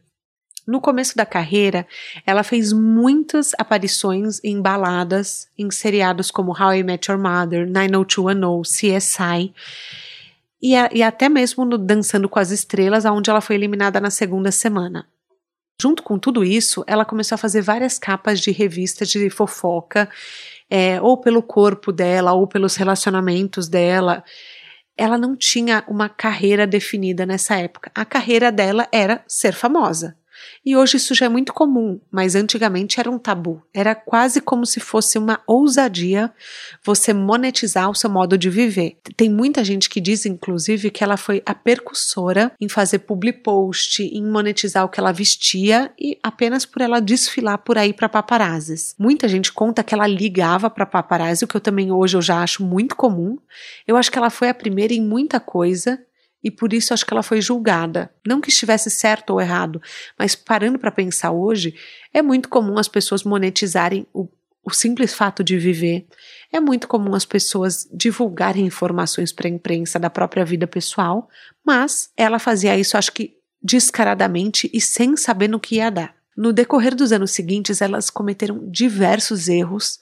No 0.67 0.81
começo 0.81 1.17
da 1.17 1.25
carreira, 1.25 1.87
ela 2.27 2.43
fez 2.43 2.73
muitas 2.73 3.53
aparições 3.59 4.39
em 4.45 4.61
baladas, 4.61 5.49
em 5.59 5.71
seriados 5.71 6.31
como 6.31 6.53
How 6.53 6.75
I 6.75 6.83
Met 6.83 7.11
Your 7.11 7.21
Mother, 7.21 7.69
90210, 7.69 8.69
CSI, 8.69 9.55
e, 10.63 10.77
a, 10.77 10.91
e 10.93 11.03
até 11.03 11.29
mesmo 11.29 11.65
no 11.65 11.79
Dançando 11.79 12.29
com 12.29 12.39
as 12.39 12.51
Estrelas, 12.51 13.05
onde 13.07 13.31
ela 13.31 13.41
foi 13.41 13.57
eliminada 13.57 13.99
na 14.01 14.11
segunda 14.11 14.53
semana. 14.53 15.09
Junto 15.81 16.03
com 16.03 16.19
tudo 16.19 16.45
isso, 16.45 16.85
ela 16.87 17.07
começou 17.07 17.37
a 17.37 17.39
fazer 17.39 17.63
várias 17.63 17.99
capas 17.99 18.39
de 18.39 18.51
revistas 18.51 19.09
de 19.09 19.31
fofoca, 19.31 20.11
é, 20.69 21.01
ou 21.01 21.17
pelo 21.17 21.43
corpo 21.43 21.91
dela, 21.91 22.35
ou 22.35 22.47
pelos 22.47 22.77
relacionamentos 22.77 23.67
dela. 23.67 24.23
Ela 24.95 25.17
não 25.17 25.35
tinha 25.35 25.83
uma 25.89 26.11
carreira 26.11 26.67
definida 26.67 27.25
nessa 27.25 27.57
época. 27.57 27.91
A 27.95 28.05
carreira 28.05 28.53
dela 28.53 28.87
era 28.93 29.25
ser 29.27 29.55
famosa. 29.55 30.20
E 30.65 30.77
hoje 30.77 30.97
isso 30.97 31.15
já 31.15 31.27
é 31.27 31.29
muito 31.29 31.53
comum, 31.53 32.01
mas 32.11 32.35
antigamente 32.35 33.01
era 33.01 33.11
um 33.11 33.19
tabu. 33.19 33.63
Era 33.73 33.95
quase 33.95 34.41
como 34.41 34.67
se 34.67 34.81
fosse 34.81 35.19
uma 35.19 35.41
ousadia 35.47 36.33
você 36.85 37.13
monetizar 37.13 37.91
o 37.91 37.95
seu 37.95 38.11
modo 38.11 38.37
de 38.37 38.51
viver. 38.51 38.99
Tem 39.17 39.29
muita 39.29 39.65
gente 39.65 39.89
que 39.89 40.01
diz, 40.01 40.27
inclusive, 40.27 40.91
que 40.91 41.03
ela 41.03 41.17
foi 41.17 41.43
a 41.47 41.55
percussora 41.55 42.53
em 42.61 42.69
fazer 42.69 43.01
public 43.01 43.43
post, 43.43 44.03
em 44.03 44.25
monetizar 44.25 44.85
o 44.85 44.89
que 44.89 45.01
ela 45.01 45.13
vestia 45.13 45.93
e 45.99 46.19
apenas 46.23 46.65
por 46.65 46.83
ela 46.83 47.01
desfilar 47.01 47.59
por 47.59 47.79
aí 47.79 47.93
para 47.93 48.09
paparazzis. 48.09 48.95
Muita 48.99 49.29
gente 49.29 49.53
conta 49.53 49.83
que 49.83 49.95
ela 49.95 50.07
ligava 50.07 50.69
para 50.69 50.87
paparazzi, 50.87 51.45
o 51.45 51.49
que 51.49 51.57
eu 51.57 51.61
também 51.61 51.91
hoje 51.91 52.17
eu 52.17 52.23
já 52.23 52.43
acho 52.43 52.65
muito 52.65 52.97
comum. 52.97 53.39
Eu 53.87 53.97
acho 53.97 54.11
que 54.11 54.19
ela 54.19 54.31
foi 54.31 54.49
a 54.49 54.55
primeira 54.55 54.93
em 54.93 55.03
muita 55.03 55.41
coisa 55.41 55.99
e 56.43 56.51
por 56.51 56.73
isso 56.73 56.95
acho 56.95 57.05
que 57.05 57.13
ela 57.13 57.23
foi 57.23 57.41
julgada. 57.41 58.11
Não 58.27 58.41
que 58.41 58.49
estivesse 58.49 58.91
certo 58.91 59.31
ou 59.31 59.41
errado, 59.41 59.81
mas 60.19 60.35
parando 60.35 60.79
para 60.79 60.91
pensar 60.91 61.31
hoje, 61.31 61.75
é 62.13 62.23
muito 62.23 62.49
comum 62.49 62.79
as 62.79 62.89
pessoas 62.89 63.23
monetizarem 63.23 64.07
o, 64.13 64.29
o 64.65 64.71
simples 64.71 65.13
fato 65.13 65.45
de 65.45 65.59
viver. 65.59 66.07
É 66.53 66.59
muito 66.59 66.89
comum 66.89 67.15
as 67.15 67.25
pessoas 67.25 67.89
divulgarem 67.93 68.65
informações 68.65 69.33
para 69.33 69.47
a 69.47 69.51
imprensa 69.51 69.99
da 69.99 70.11
própria 70.11 70.45
vida 70.45 70.67
pessoal, 70.67 71.29
mas 71.65 72.11
ela 72.17 72.39
fazia 72.39 72.79
isso, 72.79 72.97
acho 72.97 73.13
que 73.13 73.37
descaradamente 73.63 74.71
e 74.73 74.81
sem 74.81 75.17
saber 75.17 75.49
no 75.49 75.61
que 75.61 75.77
ia 75.77 75.91
dar. 75.91 76.15
No 76.37 76.53
decorrer 76.53 76.95
dos 76.95 77.13
anos 77.13 77.33
seguintes, 77.33 77.83
elas 77.83 78.09
cometeram 78.09 78.67
diversos 78.71 79.49
erros 79.49 79.99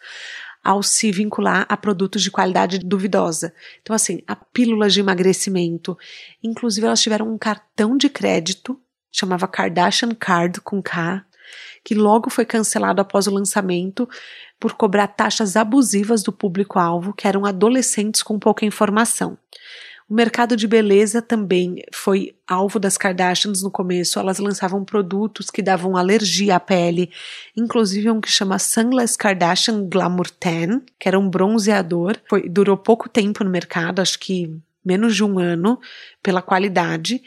ao 0.68 0.82
se 0.82 1.10
vincular 1.10 1.64
a 1.66 1.78
produtos 1.78 2.22
de 2.22 2.30
qualidade 2.30 2.78
duvidosa. 2.78 3.54
Então, 3.80 3.96
assim, 3.96 4.20
a 4.26 4.36
pílulas 4.36 4.92
de 4.92 5.00
emagrecimento. 5.00 5.96
Inclusive, 6.44 6.86
elas 6.86 7.00
tiveram 7.00 7.32
um 7.32 7.38
cartão 7.38 7.96
de 7.96 8.10
crédito, 8.10 8.78
chamava 9.10 9.48
Kardashian 9.48 10.14
Card 10.14 10.60
com 10.60 10.82
K, 10.82 11.24
que 11.82 11.94
logo 11.94 12.28
foi 12.28 12.44
cancelado 12.44 13.00
após 13.00 13.26
o 13.26 13.32
lançamento 13.32 14.06
por 14.60 14.74
cobrar 14.74 15.06
taxas 15.06 15.56
abusivas 15.56 16.22
do 16.22 16.32
público-alvo, 16.32 17.14
que 17.14 17.26
eram 17.26 17.46
adolescentes 17.46 18.22
com 18.22 18.38
pouca 18.38 18.66
informação. 18.66 19.38
O 20.08 20.14
mercado 20.14 20.56
de 20.56 20.66
beleza 20.66 21.20
também 21.20 21.82
foi 21.92 22.34
alvo 22.46 22.78
das 22.78 22.96
Kardashians 22.96 23.62
no 23.62 23.70
começo. 23.70 24.18
Elas 24.18 24.38
lançavam 24.38 24.82
produtos 24.82 25.50
que 25.50 25.60
davam 25.60 25.98
alergia 25.98 26.56
à 26.56 26.60
pele, 26.60 27.10
inclusive 27.54 28.10
um 28.10 28.18
que 28.18 28.30
chama 28.30 28.58
Sunless 28.58 29.18
Kardashian 29.18 29.86
Glamour 29.86 30.30
Tan, 30.30 30.80
que 30.98 31.08
era 31.08 31.18
um 31.18 31.28
bronzeador. 31.28 32.16
Foi, 32.26 32.48
durou 32.48 32.74
pouco 32.74 33.06
tempo 33.06 33.44
no 33.44 33.50
mercado, 33.50 34.00
acho 34.00 34.18
que 34.18 34.50
menos 34.82 35.14
de 35.14 35.22
um 35.22 35.38
ano, 35.38 35.78
pela 36.22 36.40
qualidade. 36.40 37.20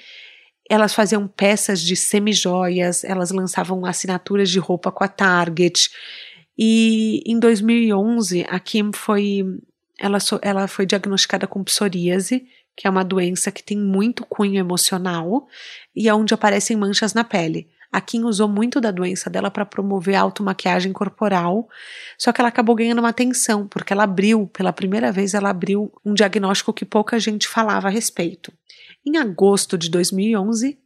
Elas 0.68 0.96
faziam 0.96 1.28
peças 1.28 1.82
de 1.84 1.96
semi-joias, 1.96 3.04
elas 3.04 3.30
lançavam 3.30 3.86
assinaturas 3.86 4.50
de 4.50 4.58
roupa 4.58 4.92
com 4.92 5.04
a 5.04 5.08
Target. 5.08 5.92
E 6.58 7.22
em 7.28 7.38
2011, 7.40 8.44
a 8.50 8.60
Kim 8.60 8.90
foi 8.92 9.46
ela, 10.00 10.18
ela 10.42 10.68
foi 10.68 10.88
diagnosticada 10.88 11.46
com 11.46 11.64
psoríase, 11.64 12.48
que 12.76 12.88
é 12.88 12.90
uma 12.90 13.04
doença 13.04 13.52
que 13.52 13.64
tem 13.64 13.78
muito 13.78 14.26
cunho 14.26 14.60
emocional 14.60 15.48
e 15.96 16.08
é 16.08 16.14
onde 16.14 16.34
aparecem 16.34 16.78
manchas 16.78 17.14
na 17.14 17.24
pele. 17.24 17.70
A 17.92 18.00
Kim 18.00 18.24
usou 18.24 18.48
muito 18.48 18.80
da 18.80 18.90
doença 18.90 19.30
dela 19.30 19.52
para 19.52 19.66
promover 19.66 20.16
a 20.16 20.22
automaquiagem 20.22 20.94
corporal, 20.94 21.68
só 22.18 22.32
que 22.32 22.40
ela 22.40 22.48
acabou 22.48 22.74
ganhando 22.74 23.00
uma 23.00 23.10
atenção, 23.10 23.68
porque 23.68 23.92
ela 23.92 24.04
abriu, 24.04 24.48
pela 24.48 24.72
primeira 24.72 25.12
vez, 25.12 25.34
ela 25.34 25.50
abriu 25.50 25.92
um 26.06 26.14
diagnóstico 26.14 26.72
que 26.72 26.86
pouca 26.86 27.20
gente 27.20 27.50
falava 27.50 27.90
a 27.90 27.92
respeito. 27.92 28.54
Em 29.06 29.18
agosto 29.18 29.78
de 29.78 29.90
2011, 29.90 30.80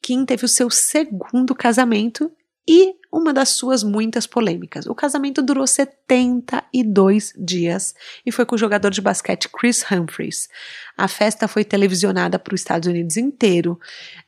Kim 0.00 0.24
teve 0.24 0.44
o 0.44 0.48
seu 0.48 0.70
segundo 0.70 1.52
casamento 1.54 2.30
e 2.68 2.94
uma 3.12 3.32
das 3.32 3.50
suas 3.50 3.84
muitas 3.84 4.26
polêmicas. 4.26 4.86
O 4.86 4.94
casamento 4.94 5.42
durou 5.42 5.66
72 5.66 7.34
dias 7.36 7.94
e 8.24 8.32
foi 8.32 8.46
com 8.46 8.54
o 8.54 8.58
jogador 8.58 8.90
de 8.90 9.02
basquete 9.02 9.50
Chris 9.50 9.84
Humphries. 9.92 10.48
A 10.96 11.06
festa 11.06 11.46
foi 11.46 11.62
televisionada 11.62 12.38
para 12.38 12.54
os 12.54 12.60
Estados 12.62 12.88
Unidos 12.88 13.18
inteiro. 13.18 13.78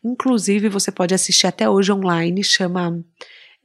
Inclusive, 0.04 0.68
você 0.68 0.92
pode 0.92 1.14
assistir 1.14 1.46
até 1.46 1.68
hoje 1.68 1.90
online, 1.90 2.44
chama. 2.44 3.02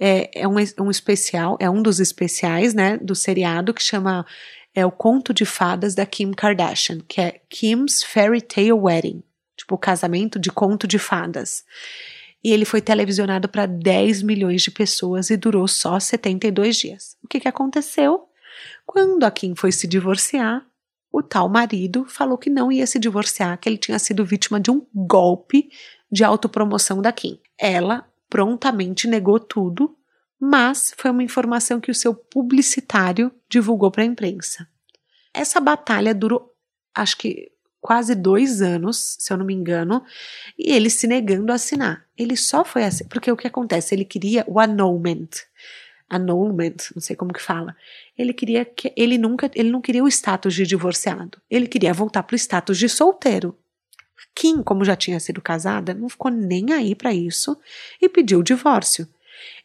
É, 0.01 0.43
é 0.43 0.47
um, 0.47 0.55
um 0.79 0.89
especial, 0.89 1.57
é 1.59 1.69
um 1.69 1.83
dos 1.83 1.99
especiais, 1.99 2.73
né, 2.73 2.97
do 2.99 3.13
seriado 3.13 3.73
que 3.73 3.83
chama 3.83 4.25
é 4.73 4.85
o 4.85 4.91
Conto 4.91 5.33
de 5.33 5.43
Fadas 5.43 5.93
da 5.93 6.05
Kim 6.05 6.31
Kardashian, 6.31 6.99
que 7.05 7.19
é 7.19 7.41
Kim's 7.49 8.01
Fairy 8.01 8.39
Tale 8.39 8.71
Wedding, 8.71 9.21
tipo 9.57 9.75
o 9.75 9.77
casamento 9.77 10.39
de 10.39 10.49
conto 10.51 10.87
de 10.87 10.97
fadas 10.97 11.65
e 12.43 12.51
ele 12.51 12.65
foi 12.65 12.81
televisionado 12.81 13.49
para 13.49 13.65
10 13.65 14.21
milhões 14.21 14.61
de 14.61 14.71
pessoas 14.71 15.29
e 15.29 15.37
durou 15.37 15.67
só 15.67 15.99
72 15.99 16.77
dias. 16.77 17.17
O 17.23 17.27
que, 17.27 17.39
que 17.39 17.47
aconteceu? 17.47 18.27
Quando 18.85 19.23
a 19.23 19.31
Kim 19.31 19.55
foi 19.55 19.71
se 19.71 19.87
divorciar, 19.87 20.65
o 21.11 21.21
tal 21.21 21.49
marido 21.49 22.05
falou 22.07 22.37
que 22.37 22.49
não 22.49 22.71
ia 22.71 22.87
se 22.87 22.99
divorciar, 22.99 23.57
que 23.57 23.67
ele 23.67 23.77
tinha 23.77 23.99
sido 23.99 24.25
vítima 24.25 24.59
de 24.59 24.71
um 24.71 24.85
golpe 24.93 25.69
de 26.11 26.23
autopromoção 26.23 27.01
da 27.01 27.11
Kim. 27.11 27.39
Ela 27.57 28.07
prontamente 28.29 29.07
negou 29.07 29.39
tudo, 29.39 29.95
mas 30.39 30.93
foi 30.97 31.11
uma 31.11 31.23
informação 31.23 31.79
que 31.79 31.91
o 31.91 31.95
seu 31.95 32.13
publicitário 32.13 33.31
divulgou 33.49 33.91
para 33.91 34.03
a 34.03 34.07
imprensa. 34.07 34.67
Essa 35.33 35.59
batalha 35.59 36.13
durou, 36.13 36.53
acho 36.95 37.17
que 37.17 37.51
quase 37.81 38.15
dois 38.15 38.61
anos, 38.61 39.15
se 39.19 39.31
eu 39.31 39.37
não 39.37 39.45
me 39.45 39.53
engano, 39.53 40.03
e 40.57 40.71
ele 40.71 40.89
se 40.89 41.07
negando 41.07 41.51
a 41.51 41.55
assinar. 41.55 42.05
Ele 42.17 42.35
só 42.35 42.65
foi 42.65 42.83
assim, 42.83 43.05
porque 43.05 43.31
o 43.31 43.37
que 43.37 43.47
acontece? 43.47 43.95
Ele 43.95 44.05
queria 44.05 44.43
o 44.47 44.59
annulment. 44.59 45.29
Annulment, 46.09 46.75
não 46.95 47.01
sei 47.01 47.15
como 47.15 47.33
que 47.33 47.41
fala. 47.41 47.75
Ele 48.17 48.33
queria 48.33 48.65
que 48.65 48.91
ele 48.95 49.17
nunca, 49.17 49.49
ele 49.55 49.69
não 49.69 49.81
queria 49.81 50.03
o 50.03 50.07
status 50.07 50.53
de 50.53 50.65
divorciado. 50.65 51.39
Ele 51.49 51.67
queria 51.67 51.93
voltar 51.93 52.23
para 52.23 52.33
o 52.33 52.37
status 52.37 52.77
de 52.77 52.89
solteiro. 52.89 53.55
Kim, 54.35 54.63
como 54.63 54.85
já 54.85 54.95
tinha 54.95 55.19
sido 55.19 55.41
casada, 55.41 55.93
não 55.93 56.09
ficou 56.09 56.31
nem 56.31 56.71
aí 56.73 56.95
para 56.95 57.13
isso 57.13 57.57
e 58.01 58.09
pediu 58.09 58.39
o 58.39 58.43
divórcio. 58.43 59.07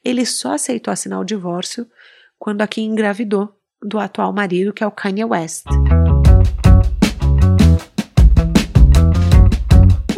Ele 0.05 0.25
só 0.27 0.55
aceitou 0.55 0.93
assinar 0.93 1.21
o 1.21 1.25
divórcio 1.25 1.87
quando 2.39 2.63
a 2.63 2.67
Kim 2.67 2.85
engravidou 2.85 3.57
do 3.83 3.99
atual 3.99 4.33
marido, 4.33 4.73
que 4.73 4.83
é 4.83 4.87
o 4.87 4.91
Kanye 4.91 5.25
West. 5.25 5.65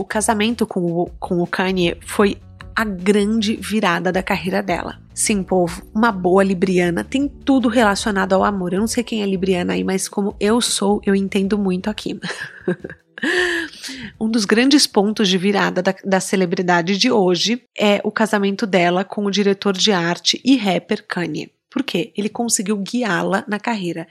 Casamento 0.07 0.67
com 0.67 0.81
o, 0.81 1.11
com 1.19 1.41
o 1.41 1.47
Kanye 1.47 1.97
foi 2.01 2.39
a 2.75 2.85
grande 2.85 3.57
virada 3.57 4.13
da 4.13 4.23
carreira 4.23 4.63
dela. 4.63 5.01
Sim, 5.15 5.43
povo, 5.43 5.83
uma 5.95 6.13
boa 6.13 6.45
libriana 6.45 7.03
tem 7.03 7.27
tudo 7.27 7.69
relacionado 7.69 8.35
ao 8.35 8.45
amor. 8.45 8.75
Eu 8.75 8.81
não 8.81 8.87
sei 8.87 9.03
quem 9.03 9.23
é 9.23 9.27
libriana 9.27 9.73
aí, 9.73 9.83
mas 9.83 10.09
como 10.09 10.37
eu 10.39 10.61
sou, 10.61 11.01
eu 11.07 11.15
entendo 11.15 11.57
muito 11.57 11.89
aqui. 11.89 12.21
um 14.21 14.29
dos 14.29 14.45
grandes 14.45 14.87
pontos 14.87 15.27
de 15.27 15.39
virada 15.39 15.83
da, 15.83 15.95
da, 16.05 16.21
celebridade 16.21 16.99
de 16.99 17.11
hoje 17.11 17.63
é 17.79 17.99
o 18.05 18.11
casamento 18.11 18.67
dela 18.67 19.05
com 19.05 19.25
o 19.25 19.31
diretor 19.31 19.73
de 19.73 19.91
arte 19.91 20.39
e 20.45 20.55
rapper 20.57 21.07
Kanye. 21.07 21.51
Por 21.71 21.83
quê? 21.83 22.13
Ele 22.17 22.29
conseguiu 22.29 22.77
guiá-la 22.77 23.45
na 23.49 23.59
carreira. 23.59 24.07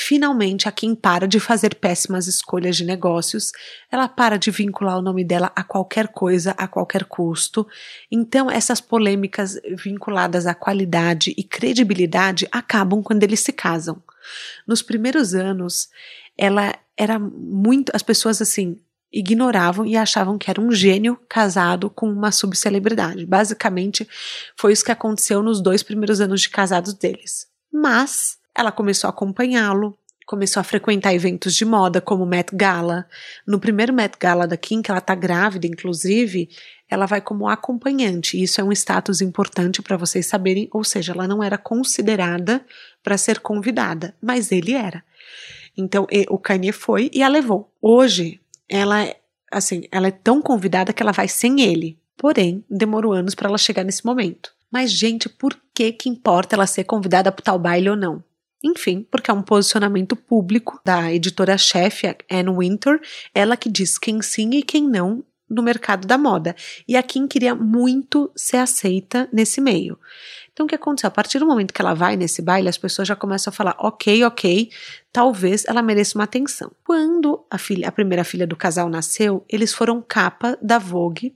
Finalmente, 0.00 0.68
a 0.68 0.72
Kim 0.72 0.94
para 0.94 1.26
de 1.26 1.40
fazer 1.40 1.74
péssimas 1.74 2.28
escolhas 2.28 2.76
de 2.76 2.84
negócios, 2.84 3.50
ela 3.90 4.06
para 4.06 4.38
de 4.38 4.48
vincular 4.48 4.96
o 4.96 5.02
nome 5.02 5.24
dela 5.24 5.50
a 5.56 5.64
qualquer 5.64 6.06
coisa, 6.06 6.52
a 6.52 6.68
qualquer 6.68 7.04
custo. 7.04 7.66
Então, 8.08 8.48
essas 8.48 8.80
polêmicas 8.80 9.60
vinculadas 9.76 10.46
à 10.46 10.54
qualidade 10.54 11.34
e 11.36 11.42
credibilidade 11.42 12.46
acabam 12.52 13.02
quando 13.02 13.24
eles 13.24 13.40
se 13.40 13.50
casam. 13.50 14.00
Nos 14.64 14.82
primeiros 14.82 15.34
anos, 15.34 15.88
ela 16.36 16.78
era 16.96 17.18
muito. 17.18 17.90
As 17.92 18.02
pessoas 18.02 18.40
assim 18.40 18.78
ignoravam 19.12 19.84
e 19.84 19.96
achavam 19.96 20.38
que 20.38 20.48
era 20.48 20.60
um 20.60 20.70
gênio 20.70 21.18
casado 21.28 21.90
com 21.90 22.08
uma 22.08 22.30
subcelebridade. 22.30 23.26
Basicamente, 23.26 24.08
foi 24.56 24.72
isso 24.72 24.84
que 24.84 24.92
aconteceu 24.92 25.42
nos 25.42 25.60
dois 25.60 25.82
primeiros 25.82 26.20
anos 26.20 26.40
de 26.40 26.50
casados 26.50 26.94
deles. 26.94 27.48
Mas 27.72 28.37
ela 28.58 28.72
começou 28.72 29.06
a 29.06 29.10
acompanhá-lo, 29.10 29.96
começou 30.26 30.60
a 30.60 30.64
frequentar 30.64 31.14
eventos 31.14 31.54
de 31.54 31.64
moda 31.64 32.00
como 32.00 32.24
o 32.24 32.26
Met 32.26 32.54
Gala. 32.54 33.06
No 33.46 33.60
primeiro 33.60 33.94
Met 33.94 34.18
Gala 34.18 34.46
da 34.46 34.56
Kim, 34.56 34.82
que 34.82 34.90
ela 34.90 35.00
tá 35.00 35.14
grávida, 35.14 35.66
inclusive, 35.66 36.50
ela 36.90 37.06
vai 37.06 37.20
como 37.20 37.48
acompanhante. 37.48 38.42
Isso 38.42 38.60
é 38.60 38.64
um 38.64 38.72
status 38.72 39.20
importante 39.20 39.80
para 39.80 39.96
vocês 39.96 40.26
saberem, 40.26 40.68
ou 40.72 40.82
seja, 40.82 41.12
ela 41.12 41.28
não 41.28 41.42
era 41.42 41.56
considerada 41.56 42.60
para 43.02 43.16
ser 43.16 43.38
convidada, 43.38 44.14
mas 44.20 44.50
ele 44.50 44.72
era. 44.72 45.04
Então, 45.76 46.06
o 46.28 46.38
Kanye 46.38 46.72
foi 46.72 47.08
e 47.14 47.22
a 47.22 47.28
levou. 47.28 47.72
Hoje, 47.80 48.40
ela, 48.68 49.14
assim, 49.52 49.84
ela 49.92 50.08
é 50.08 50.10
tão 50.10 50.42
convidada 50.42 50.92
que 50.92 51.02
ela 51.02 51.12
vai 51.12 51.28
sem 51.28 51.60
ele. 51.60 51.96
Porém, 52.16 52.64
demorou 52.68 53.12
anos 53.12 53.36
para 53.36 53.48
ela 53.48 53.56
chegar 53.56 53.84
nesse 53.84 54.04
momento. 54.04 54.52
Mas, 54.70 54.90
gente, 54.90 55.28
por 55.28 55.56
que 55.72 55.92
que 55.92 56.08
importa 56.08 56.56
ela 56.56 56.66
ser 56.66 56.84
convidada 56.84 57.30
para 57.30 57.44
tal 57.44 57.58
baile 57.58 57.88
ou 57.88 57.96
não? 57.96 58.22
Enfim, 58.62 59.06
porque 59.10 59.30
é 59.30 59.34
um 59.34 59.42
posicionamento 59.42 60.16
público 60.16 60.80
da 60.84 61.12
editora-chefe, 61.12 62.16
Anne 62.30 62.50
Winter, 62.50 63.00
ela 63.34 63.56
que 63.56 63.68
diz 63.68 63.98
quem 63.98 64.20
sim 64.20 64.50
e 64.50 64.62
quem 64.62 64.88
não 64.88 65.24
no 65.48 65.62
mercado 65.62 66.06
da 66.06 66.18
moda. 66.18 66.54
E 66.86 66.96
a 66.96 67.02
Kim 67.02 67.26
queria 67.26 67.54
muito 67.54 68.30
ser 68.36 68.58
aceita 68.58 69.28
nesse 69.32 69.60
meio. 69.60 69.98
Então, 70.52 70.66
o 70.66 70.68
que 70.68 70.74
aconteceu? 70.74 71.08
A 71.08 71.12
partir 71.12 71.38
do 71.38 71.46
momento 71.46 71.72
que 71.72 71.80
ela 71.80 71.94
vai 71.94 72.16
nesse 72.16 72.42
baile, 72.42 72.68
as 72.68 72.76
pessoas 72.76 73.06
já 73.06 73.14
começam 73.14 73.50
a 73.50 73.54
falar: 73.54 73.76
ok, 73.78 74.24
ok, 74.24 74.70
talvez 75.12 75.64
ela 75.66 75.80
mereça 75.80 76.18
uma 76.18 76.24
atenção. 76.24 76.72
Quando 76.84 77.44
a, 77.50 77.56
filha, 77.56 77.88
a 77.88 77.92
primeira 77.92 78.24
filha 78.24 78.46
do 78.46 78.56
casal 78.56 78.88
nasceu, 78.88 79.44
eles 79.48 79.72
foram 79.72 80.02
capa 80.02 80.58
da 80.60 80.78
Vogue. 80.78 81.34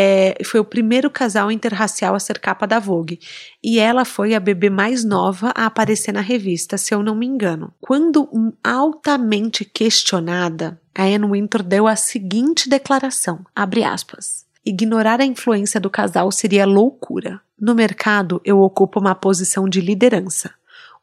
É, 0.00 0.38
foi 0.44 0.60
o 0.60 0.64
primeiro 0.64 1.10
casal 1.10 1.50
interracial 1.50 2.14
a 2.14 2.20
ser 2.20 2.38
capa 2.38 2.68
da 2.68 2.78
Vogue. 2.78 3.18
E 3.60 3.80
ela 3.80 4.04
foi 4.04 4.32
a 4.32 4.38
bebê 4.38 4.70
mais 4.70 5.02
nova 5.02 5.52
a 5.56 5.66
aparecer 5.66 6.12
na 6.12 6.20
revista, 6.20 6.78
se 6.78 6.94
eu 6.94 7.02
não 7.02 7.16
me 7.16 7.26
engano. 7.26 7.74
Quando 7.80 8.54
altamente 8.62 9.64
questionada, 9.64 10.80
a 10.96 11.02
Anne 11.02 11.26
Winter 11.26 11.64
deu 11.64 11.88
a 11.88 11.96
seguinte 11.96 12.68
declaração: 12.68 13.44
abre 13.52 13.82
aspas. 13.82 14.46
Ignorar 14.64 15.20
a 15.20 15.24
influência 15.24 15.80
do 15.80 15.90
casal 15.90 16.30
seria 16.30 16.64
loucura. 16.64 17.40
No 17.60 17.74
mercado, 17.74 18.40
eu 18.44 18.60
ocupo 18.60 19.00
uma 19.00 19.16
posição 19.16 19.68
de 19.68 19.80
liderança, 19.80 20.54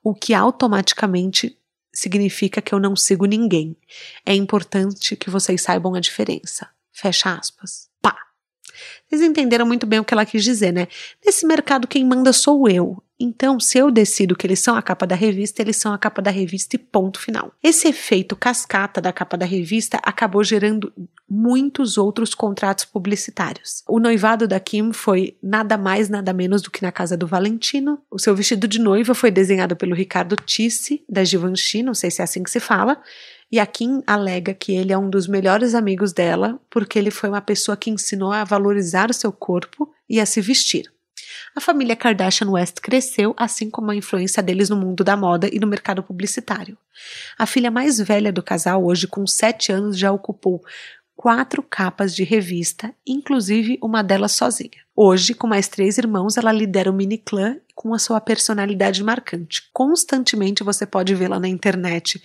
o 0.02 0.16
que 0.16 0.34
automaticamente 0.34 1.58
significa 1.94 2.62
que 2.62 2.74
eu 2.74 2.80
não 2.80 2.96
sigo 2.96 3.26
ninguém. 3.26 3.76
É 4.26 4.34
importante 4.34 5.18
que 5.18 5.30
vocês 5.30 5.62
saibam 5.62 5.96
a 5.96 6.00
diferença. 6.00 6.70
Fecha 6.94 7.34
aspas. 7.34 7.90
Vocês 9.08 9.22
entenderam 9.22 9.66
muito 9.66 9.86
bem 9.86 10.00
o 10.00 10.06
que 10.06 10.14
ela 10.14 10.26
quis 10.26 10.44
dizer, 10.44 10.72
né? 10.72 10.88
Nesse 11.26 11.46
mercado, 11.46 11.88
quem 11.88 12.06
manda 12.06 12.34
sou 12.34 12.70
eu. 12.70 13.02
Então, 13.18 13.60
se 13.62 13.78
eu 13.78 13.90
decido 13.90 14.36
que 14.36 14.46
eles 14.46 14.60
são 14.60 14.76
a 14.76 14.82
capa 14.82 15.08
da 15.08 15.16
revista, 15.16 15.62
eles 15.62 15.78
são 15.78 15.94
a 15.94 15.98
capa 15.98 16.22
da 16.22 16.30
revista 16.30 16.76
e 16.76 16.80
ponto 16.80 17.20
final. 17.20 17.54
Esse 17.64 17.88
efeito 17.88 18.36
cascata 18.36 19.00
da 19.00 19.14
capa 19.14 19.38
da 19.38 19.46
revista 19.46 19.98
acabou 20.04 20.44
gerando 20.44 20.92
muitos 21.30 21.98
outros 21.98 22.36
contratos 22.36 22.84
publicitários. 22.84 23.84
O 23.88 24.00
noivado 24.00 24.48
da 24.48 24.60
Kim 24.60 24.92
foi 24.92 25.38
nada 25.42 25.78
mais, 25.78 26.10
nada 26.10 26.34
menos 26.34 26.62
do 26.62 26.70
que 26.70 26.82
na 26.82 26.92
casa 26.92 27.16
do 27.16 27.26
Valentino. 27.26 28.00
O 28.12 28.20
seu 28.20 28.36
vestido 28.36 28.68
de 28.68 28.80
noiva 28.80 29.16
foi 29.16 29.32
desenhado 29.32 29.78
pelo 29.78 29.96
Ricardo 29.96 30.36
Tisse, 30.36 31.02
da 31.08 31.24
Givenchy, 31.24 31.84
não 31.84 31.94
sei 31.94 32.12
se 32.12 32.22
é 32.22 32.26
assim 32.26 32.44
que 32.44 32.52
se 32.52 32.60
fala. 32.60 33.02
E 33.56 33.60
a 33.62 33.66
Kim 33.66 34.04
alega 34.06 34.54
que 34.54 34.74
ele 34.74 34.92
é 34.92 34.98
um 34.98 35.10
dos 35.10 35.30
melhores 35.30 35.74
amigos 35.76 36.12
dela, 36.12 36.60
porque 36.70 37.00
ele 37.00 37.10
foi 37.10 37.30
uma 37.30 37.40
pessoa 37.40 37.78
que 37.78 37.90
ensinou 37.90 38.34
a 38.34 38.44
valorizar 38.44 39.10
o 39.10 39.14
seu 39.14 39.32
corpo 39.32 39.90
e 40.10 40.20
a 40.20 40.26
se 40.26 40.42
vestir. 40.42 40.92
A 41.56 41.62
família 41.62 41.96
Kardashian 41.96 42.50
West 42.50 42.82
cresceu, 42.82 43.34
assim 43.38 43.70
como 43.70 43.92
a 43.92 43.96
influência 43.96 44.44
deles 44.44 44.70
no 44.70 44.76
mundo 44.76 45.06
da 45.06 45.16
moda 45.16 45.50
e 45.50 45.58
no 45.58 45.68
mercado 45.68 46.04
publicitário. 46.04 46.78
A 47.40 47.46
filha 47.46 47.72
mais 47.72 47.98
velha 47.98 48.30
do 48.30 48.44
casal, 48.44 48.84
hoje 48.84 49.08
com 49.08 49.26
7 49.26 49.72
anos, 49.72 49.98
já 49.98 50.12
ocupou 50.12 50.62
quatro 51.16 51.64
capas 51.64 52.14
de 52.14 52.26
revista, 52.26 52.94
inclusive 53.08 53.80
uma 53.82 54.04
delas 54.04 54.34
sozinha. 54.34 54.84
Hoje, 54.94 55.34
com 55.34 55.48
mais 55.48 55.70
três 55.70 55.98
irmãos, 55.98 56.36
ela 56.36 56.52
lidera 56.52 56.92
o 56.92 56.94
mini 56.94 57.18
clã 57.18 57.56
com 57.74 57.94
a 57.94 58.00
sua 58.00 58.20
personalidade 58.20 59.02
marcante. 59.02 59.70
Constantemente 59.74 60.64
você 60.64 60.86
pode 60.86 61.16
vê-la 61.16 61.40
na 61.40 61.48
internet 61.48 62.22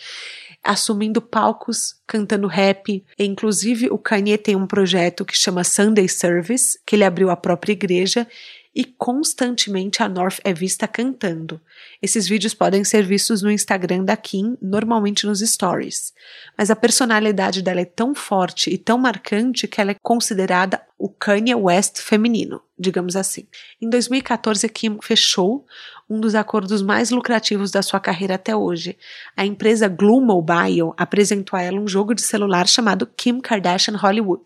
assumindo 0.62 1.20
palcos, 1.20 1.96
cantando 2.06 2.46
rap. 2.46 3.04
E, 3.18 3.24
inclusive, 3.24 3.88
o 3.90 3.98
Kanye 3.98 4.38
tem 4.38 4.56
um 4.56 4.66
projeto 4.66 5.24
que 5.24 5.36
chama 5.36 5.64
Sunday 5.64 6.08
Service, 6.08 6.78
que 6.86 6.96
ele 6.96 7.04
abriu 7.04 7.30
a 7.30 7.36
própria 7.36 7.72
igreja 7.72 8.26
e 8.74 8.84
constantemente 8.84 10.02
a 10.02 10.08
North 10.08 10.38
é 10.44 10.52
vista 10.52 10.86
cantando. 10.86 11.60
Esses 12.00 12.28
vídeos 12.28 12.54
podem 12.54 12.84
ser 12.84 13.04
vistos 13.04 13.42
no 13.42 13.50
Instagram 13.50 14.04
da 14.04 14.16
Kim, 14.16 14.56
normalmente 14.62 15.26
nos 15.26 15.40
stories. 15.40 16.12
Mas 16.56 16.70
a 16.70 16.76
personalidade 16.76 17.62
dela 17.62 17.80
é 17.80 17.84
tão 17.84 18.14
forte 18.14 18.70
e 18.70 18.78
tão 18.78 18.96
marcante 18.96 19.66
que 19.66 19.80
ela 19.80 19.90
é 19.90 19.96
considerada 20.00 20.80
o 20.96 21.08
Kanye 21.08 21.54
West 21.54 21.98
feminino, 21.98 22.62
digamos 22.78 23.16
assim. 23.16 23.46
Em 23.80 23.90
2014, 23.90 24.68
Kim 24.68 24.98
fechou 25.02 25.66
um 26.10 26.18
dos 26.18 26.34
acordos 26.34 26.82
mais 26.82 27.10
lucrativos 27.10 27.70
da 27.70 27.82
sua 27.82 28.00
carreira 28.00 28.34
até 28.34 28.54
hoje. 28.54 28.98
A 29.36 29.46
empresa 29.46 29.86
Glue 29.86 30.20
Mobile 30.20 30.92
apresentou 30.96 31.56
a 31.56 31.62
ela 31.62 31.78
um 31.78 31.86
jogo 31.86 32.12
de 32.14 32.22
celular 32.22 32.66
chamado 32.66 33.06
Kim 33.06 33.40
Kardashian 33.40 33.96
Hollywood. 33.96 34.42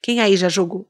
Quem 0.00 0.20
aí 0.20 0.36
já 0.36 0.48
jogou? 0.48 0.88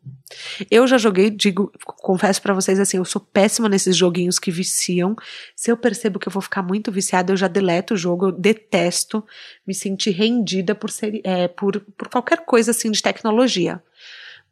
Eu 0.70 0.86
já 0.86 0.96
joguei, 0.96 1.30
digo, 1.30 1.72
confesso 1.84 2.40
para 2.40 2.54
vocês 2.54 2.78
assim, 2.78 2.98
eu 2.98 3.04
sou 3.04 3.20
péssima 3.20 3.68
nesses 3.68 3.96
joguinhos 3.96 4.38
que 4.38 4.52
viciam. 4.52 5.16
Se 5.56 5.72
eu 5.72 5.76
percebo 5.76 6.18
que 6.18 6.28
eu 6.28 6.32
vou 6.32 6.42
ficar 6.42 6.62
muito 6.62 6.92
viciada, 6.92 7.32
eu 7.32 7.36
já 7.36 7.48
deleto 7.48 7.94
o 7.94 7.96
jogo, 7.96 8.26
eu 8.26 8.32
detesto 8.32 9.24
me 9.66 9.74
sentir 9.74 10.10
rendida 10.10 10.76
por 10.76 10.90
ser, 10.90 11.20
é, 11.24 11.48
por, 11.48 11.80
por 11.96 12.08
qualquer 12.08 12.44
coisa 12.44 12.70
assim 12.70 12.90
de 12.90 13.02
tecnologia. 13.02 13.82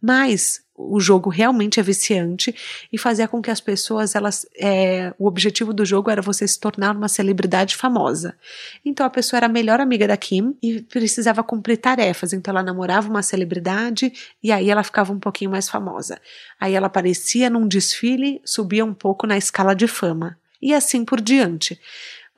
Mas 0.02 0.60
o 0.78 1.00
jogo 1.00 1.28
realmente 1.28 1.80
é 1.80 1.82
viciante 1.82 2.54
e 2.92 2.96
fazia 2.96 3.26
com 3.26 3.42
que 3.42 3.50
as 3.50 3.60
pessoas, 3.60 4.14
elas, 4.14 4.46
é, 4.56 5.12
o 5.18 5.26
objetivo 5.26 5.74
do 5.74 5.84
jogo 5.84 6.08
era 6.08 6.22
você 6.22 6.46
se 6.46 6.58
tornar 6.60 6.96
uma 6.96 7.08
celebridade 7.08 7.74
famosa. 7.74 8.36
Então 8.84 9.04
a 9.04 9.10
pessoa 9.10 9.38
era 9.38 9.46
a 9.46 9.50
melhor 9.50 9.80
amiga 9.80 10.06
da 10.06 10.16
Kim 10.16 10.56
e 10.62 10.80
precisava 10.82 11.42
cumprir 11.42 11.78
tarefas. 11.78 12.32
Então 12.32 12.52
ela 12.52 12.62
namorava 12.62 13.10
uma 13.10 13.22
celebridade 13.22 14.12
e 14.40 14.52
aí 14.52 14.70
ela 14.70 14.84
ficava 14.84 15.12
um 15.12 15.18
pouquinho 15.18 15.50
mais 15.50 15.68
famosa. 15.68 16.20
Aí 16.60 16.74
ela 16.74 16.86
aparecia 16.86 17.50
num 17.50 17.66
desfile, 17.66 18.40
subia 18.44 18.84
um 18.84 18.94
pouco 18.94 19.26
na 19.26 19.36
escala 19.36 19.74
de 19.74 19.88
fama 19.88 20.38
e 20.62 20.72
assim 20.72 21.04
por 21.04 21.20
diante. 21.20 21.78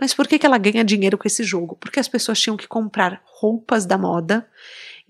Mas 0.00 0.14
por 0.14 0.26
que, 0.26 0.38
que 0.38 0.46
ela 0.46 0.56
ganha 0.56 0.82
dinheiro 0.82 1.18
com 1.18 1.28
esse 1.28 1.44
jogo? 1.44 1.76
Porque 1.78 2.00
as 2.00 2.08
pessoas 2.08 2.40
tinham 2.40 2.56
que 2.56 2.66
comprar 2.66 3.20
roupas 3.26 3.84
da 3.84 3.98
moda 3.98 4.46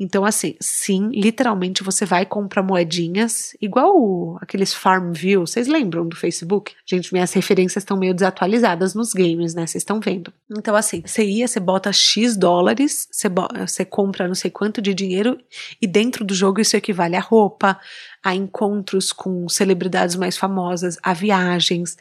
então, 0.01 0.25
assim, 0.25 0.57
sim, 0.59 1.11
literalmente 1.11 1.83
você 1.83 2.07
vai 2.07 2.25
comprar 2.25 2.63
moedinhas, 2.63 3.55
igual 3.61 4.39
aqueles 4.41 4.73
Farmville, 4.73 5.41
vocês 5.41 5.69
lembram 5.69 6.09
do 6.09 6.17
Facebook? 6.17 6.73
Gente, 6.87 7.13
minhas 7.13 7.35
referências 7.35 7.83
estão 7.83 7.99
meio 7.99 8.15
desatualizadas 8.15 8.95
nos 8.95 9.13
games, 9.13 9.55
né? 9.55 9.67
Vocês 9.67 9.83
estão 9.83 10.01
vendo. 10.01 10.33
Então, 10.51 10.75
assim, 10.75 11.03
você 11.05 11.23
ia, 11.23 11.47
você 11.47 11.61
bota 11.61 11.93
X 11.93 12.35
dólares, 12.35 13.09
você, 13.13 13.29
você 13.29 13.85
compra 13.85 14.27
não 14.27 14.35
sei 14.35 14.51
quanto 14.51 14.81
de 14.81 14.95
dinheiro, 14.95 15.39
e 15.83 15.87
dentro 15.87 16.25
do 16.25 16.33
jogo 16.33 16.63
isso 16.63 16.79
equivale 16.79 17.15
a 17.15 17.21
roupa, 17.21 17.79
a 18.25 18.35
encontros 18.35 19.13
com 19.13 19.51
celebridades 19.51 20.17
mais 20.17 20.35
famosas, 20.35 20.97
a 21.03 21.13
viagens. 21.13 21.99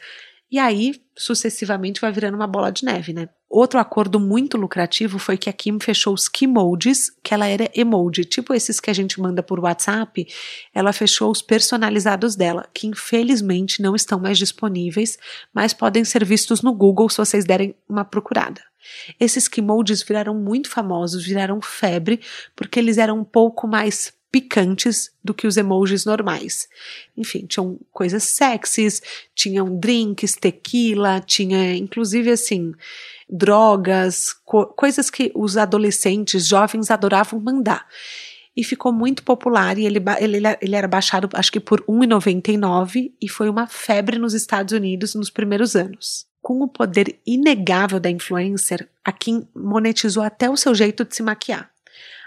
E 0.50 0.58
aí, 0.58 1.00
sucessivamente, 1.16 2.00
vai 2.00 2.10
virando 2.10 2.34
uma 2.34 2.46
bola 2.46 2.72
de 2.72 2.84
neve, 2.84 3.12
né? 3.12 3.28
Outro 3.48 3.78
acordo 3.78 4.18
muito 4.18 4.56
lucrativo 4.56 5.18
foi 5.18 5.36
que 5.36 5.50
a 5.50 5.52
Kim 5.52 5.78
fechou 5.80 6.14
os 6.14 6.28
Keymodes, 6.28 7.10
que 7.22 7.34
ela 7.34 7.46
era 7.46 7.70
emoji, 7.74 8.24
tipo 8.24 8.54
esses 8.54 8.78
que 8.78 8.90
a 8.90 8.92
gente 8.92 9.20
manda 9.20 9.42
por 9.42 9.58
WhatsApp, 9.58 10.26
ela 10.72 10.92
fechou 10.92 11.30
os 11.30 11.42
personalizados 11.42 12.36
dela, 12.36 12.68
que 12.72 12.86
infelizmente 12.86 13.82
não 13.82 13.96
estão 13.96 14.20
mais 14.20 14.38
disponíveis, 14.38 15.18
mas 15.52 15.74
podem 15.74 16.04
ser 16.04 16.24
vistos 16.24 16.62
no 16.62 16.72
Google 16.72 17.08
se 17.08 17.18
vocês 17.18 17.44
derem 17.44 17.74
uma 17.88 18.04
procurada. 18.04 18.62
Esses 19.18 19.48
Keymodes 19.48 20.02
viraram 20.02 20.34
muito 20.34 20.68
famosos, 20.68 21.24
viraram 21.24 21.60
febre, 21.60 22.20
porque 22.56 22.78
eles 22.78 22.98
eram 22.98 23.18
um 23.18 23.24
pouco 23.24 23.66
mais 23.66 24.12
picantes 24.30 25.10
do 25.22 25.34
que 25.34 25.46
os 25.46 25.56
emojis 25.56 26.04
normais. 26.04 26.68
Enfim, 27.16 27.46
tinham 27.46 27.78
coisas 27.92 28.22
sexys, 28.22 29.02
tinham 29.34 29.78
drinks, 29.78 30.34
tequila, 30.34 31.20
tinha 31.20 31.74
inclusive 31.76 32.30
assim, 32.30 32.72
drogas, 33.28 34.32
co 34.44 34.66
coisas 34.66 35.10
que 35.10 35.32
os 35.34 35.56
adolescentes, 35.56 36.46
jovens 36.46 36.90
adoravam 36.90 37.40
mandar. 37.40 37.86
E 38.56 38.64
ficou 38.64 38.92
muito 38.92 39.22
popular 39.22 39.78
e 39.78 39.86
ele, 39.86 40.02
ele, 40.18 40.38
ele 40.60 40.76
era 40.76 40.88
baixado 40.88 41.28
acho 41.34 41.52
que 41.52 41.60
por 41.60 41.80
R$1,99 41.80 43.12
e 43.20 43.28
foi 43.28 43.48
uma 43.48 43.66
febre 43.66 44.18
nos 44.18 44.34
Estados 44.34 44.72
Unidos 44.72 45.14
nos 45.14 45.30
primeiros 45.30 45.76
anos. 45.76 46.26
Com 46.42 46.62
o 46.62 46.68
poder 46.68 47.20
inegável 47.26 48.00
da 48.00 48.10
influencer, 48.10 48.88
a 49.04 49.12
Kim 49.12 49.46
monetizou 49.54 50.22
até 50.22 50.48
o 50.48 50.56
seu 50.56 50.74
jeito 50.74 51.04
de 51.04 51.14
se 51.14 51.22
maquiar. 51.22 51.70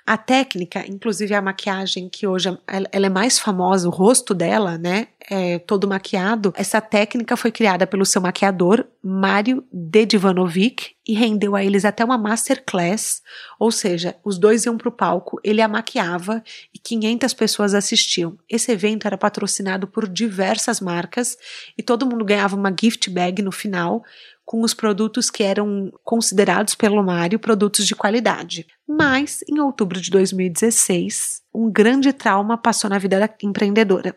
A 0.06 0.18
técnica, 0.18 0.84
inclusive 0.86 1.34
a 1.34 1.42
maquiagem 1.42 2.10
que 2.10 2.28
hoje 2.28 2.50
ela 2.68 3.06
é 3.06 3.10
mais 3.10 3.40
famosa, 3.40 3.88
o 3.88 3.92
rosto 3.92 4.34
dela, 4.34 4.78
né, 4.78 5.08
é 5.30 5.60
todo 5.60 5.88
maquiado. 5.88 6.54
Essa 6.58 6.82
técnica 6.82 7.38
foi 7.38 7.52
criada 7.52 7.88
pelo 7.88 8.06
seu 8.06 8.22
maquiador, 8.22 8.86
Mário 9.02 9.64
Dedivanovic, 9.72 10.92
e 11.08 11.14
rendeu 11.14 11.56
a 11.56 11.64
eles 11.64 11.86
até 11.86 12.04
uma 12.04 12.18
masterclass, 12.18 13.22
ou 13.58 13.72
seja, 13.72 14.16
os 14.24 14.38
dois 14.38 14.66
iam 14.66 14.78
para 14.78 14.90
o 14.90 14.92
palco, 14.92 15.40
ele 15.44 15.62
a 15.62 15.68
maquiava 15.68 16.44
e 16.74 16.80
500 16.80 17.34
pessoas 17.34 17.74
assistiam. 17.74 18.38
Esse 18.50 18.72
evento 18.72 19.06
era 19.06 19.18
patrocinado 19.18 19.88
por 19.88 20.08
diversas 20.08 20.82
marcas 20.82 21.38
e 21.78 21.84
todo 21.84 22.06
mundo 22.06 22.26
ganhava 22.26 22.56
uma 22.56 22.74
gift 22.78 23.10
bag 23.10 23.42
no 23.42 23.52
final 23.52 24.04
com 24.46 24.62
os 24.62 24.74
produtos 24.74 25.30
que 25.30 25.44
eram 25.44 25.92
considerados 26.04 26.76
pelo 26.76 27.04
Mário 27.04 27.40
produtos 27.40 27.88
de 27.88 27.96
qualidade. 27.96 28.68
Mas, 28.88 29.40
em 29.50 29.60
outubro 29.60 30.00
de 30.00 30.12
2016, 30.12 31.42
um 31.54 31.72
grande 31.72 32.12
trauma 32.12 32.58
passou 32.58 32.90
na 32.90 32.98
vida 32.98 33.20
da 33.20 33.30
empreendedora. 33.42 34.16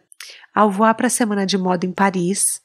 Ao 0.54 0.70
voar 0.70 0.94
para 0.94 1.06
a 1.06 1.10
semana 1.10 1.46
de 1.46 1.56
moda 1.56 1.86
em 1.86 1.92
Paris, 1.92 2.60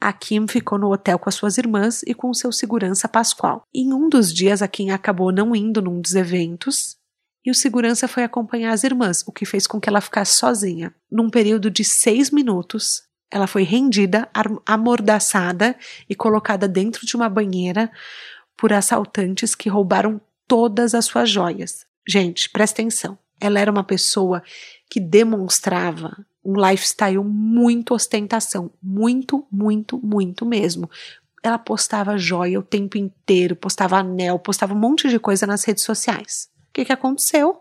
a 0.00 0.12
Kim 0.12 0.46
ficou 0.48 0.78
no 0.78 0.92
hotel 0.92 1.18
com 1.18 1.28
as 1.28 1.34
suas 1.34 1.56
irmãs 1.56 2.02
e 2.06 2.14
com 2.14 2.34
seu 2.34 2.52
segurança 2.52 3.08
Pascoal. 3.08 3.62
Em 3.74 3.92
um 3.92 4.08
dos 4.08 4.32
dias, 4.32 4.60
a 4.60 4.68
Kim 4.68 4.90
acabou 4.90 5.32
não 5.32 5.54
indo 5.54 5.80
num 5.80 6.00
dos 6.00 6.14
eventos 6.14 6.96
e 7.44 7.50
o 7.50 7.54
segurança 7.54 8.08
foi 8.08 8.24
acompanhar 8.24 8.72
as 8.72 8.84
irmãs, 8.84 9.22
o 9.26 9.32
que 9.32 9.44
fez 9.44 9.66
com 9.66 9.78
que 9.78 9.88
ela 9.88 10.00
ficasse 10.00 10.38
sozinha. 10.38 10.94
Num 11.10 11.28
período 11.28 11.70
de 11.70 11.84
seis 11.84 12.30
minutos, 12.30 13.02
ela 13.30 13.46
foi 13.46 13.62
rendida, 13.62 14.28
amordaçada 14.64 15.76
e 16.08 16.14
colocada 16.14 16.68
dentro 16.68 17.04
de 17.04 17.16
uma 17.16 17.28
banheira 17.28 17.90
por 18.56 18.72
assaltantes 18.72 19.54
que 19.54 19.68
roubaram 19.68 20.20
todas 20.46 20.94
as 20.94 21.06
suas 21.06 21.28
joias. 21.28 21.86
Gente, 22.06 22.48
presta 22.50 22.82
atenção. 22.82 23.18
Ela 23.40 23.58
era 23.58 23.70
uma 23.70 23.82
pessoa 23.84 24.42
que 24.88 25.00
demonstrava 25.00 26.24
um 26.44 26.54
lifestyle 26.54 27.24
muito 27.24 27.94
ostentação, 27.94 28.70
muito, 28.82 29.46
muito, 29.50 29.98
muito 29.98 30.44
mesmo. 30.44 30.88
Ela 31.42 31.58
postava 31.58 32.16
joia 32.16 32.60
o 32.60 32.62
tempo 32.62 32.96
inteiro, 32.96 33.56
postava 33.56 33.98
anel, 33.98 34.38
postava 34.38 34.74
um 34.74 34.78
monte 34.78 35.08
de 35.08 35.18
coisa 35.18 35.46
nas 35.46 35.64
redes 35.64 35.82
sociais. 35.82 36.48
O 36.68 36.72
que, 36.72 36.84
que 36.84 36.92
aconteceu? 36.92 37.60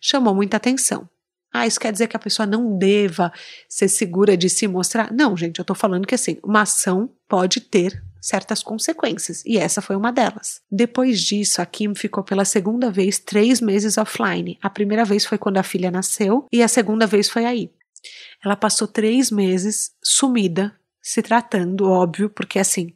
Chamou 0.00 0.34
muita 0.34 0.56
atenção. 0.56 1.08
Ah, 1.52 1.66
isso 1.66 1.80
quer 1.80 1.92
dizer 1.92 2.06
que 2.08 2.16
a 2.16 2.20
pessoa 2.20 2.46
não 2.46 2.76
deva 2.76 3.32
ser 3.68 3.88
segura 3.88 4.36
de 4.36 4.50
se 4.50 4.68
mostrar? 4.68 5.12
Não, 5.12 5.36
gente, 5.36 5.58
eu 5.58 5.64
tô 5.64 5.74
falando 5.74 6.06
que 6.06 6.14
assim, 6.14 6.38
uma 6.42 6.62
ação 6.62 7.10
pode 7.28 7.60
ter 7.60 8.02
certas 8.20 8.60
consequências, 8.60 9.44
e 9.46 9.56
essa 9.56 9.80
foi 9.80 9.94
uma 9.94 10.12
delas. 10.12 10.60
Depois 10.70 11.20
disso, 11.20 11.62
a 11.62 11.66
Kim 11.66 11.94
ficou 11.94 12.24
pela 12.24 12.44
segunda 12.44 12.90
vez 12.90 13.20
três 13.20 13.60
meses 13.60 13.96
offline. 13.96 14.58
A 14.60 14.68
primeira 14.68 15.04
vez 15.04 15.24
foi 15.24 15.38
quando 15.38 15.58
a 15.58 15.62
filha 15.62 15.92
nasceu, 15.92 16.44
e 16.52 16.60
a 16.60 16.66
segunda 16.66 17.06
vez 17.06 17.30
foi 17.30 17.44
aí. 17.44 17.70
Ela 18.44 18.56
passou 18.56 18.88
três 18.88 19.30
meses 19.30 19.92
sumida, 20.02 20.74
se 21.00 21.22
tratando, 21.22 21.88
óbvio, 21.88 22.28
porque 22.28 22.58
assim, 22.58 22.92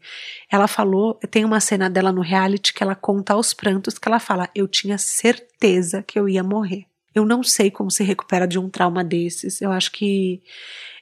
ela 0.51 0.67
falou, 0.67 1.15
tem 1.31 1.45
uma 1.45 1.61
cena 1.61 1.89
dela 1.89 2.11
no 2.11 2.23
reality 2.23 2.75
que 2.75 2.83
ela 2.83 2.97
conta 2.97 3.35
aos 3.35 3.55
prantos 3.55 3.99
que 3.99 4.09
ela 4.09 4.19
fala: 4.19 4.51
Eu 4.53 4.67
tinha 4.67 4.99
certeza 4.99 6.03
que 6.03 6.19
eu 6.19 6.29
ia 6.29 6.43
morrer. 6.43 6.90
Eu 7.15 7.25
não 7.25 7.43
sei 7.43 7.71
como 7.71 7.91
se 7.91 8.05
recupera 8.05 8.47
de 8.47 8.59
um 8.59 8.69
trauma 8.69 9.03
desses. 9.03 9.61
Eu 9.61 9.73
acho 9.73 9.91
que 9.93 10.43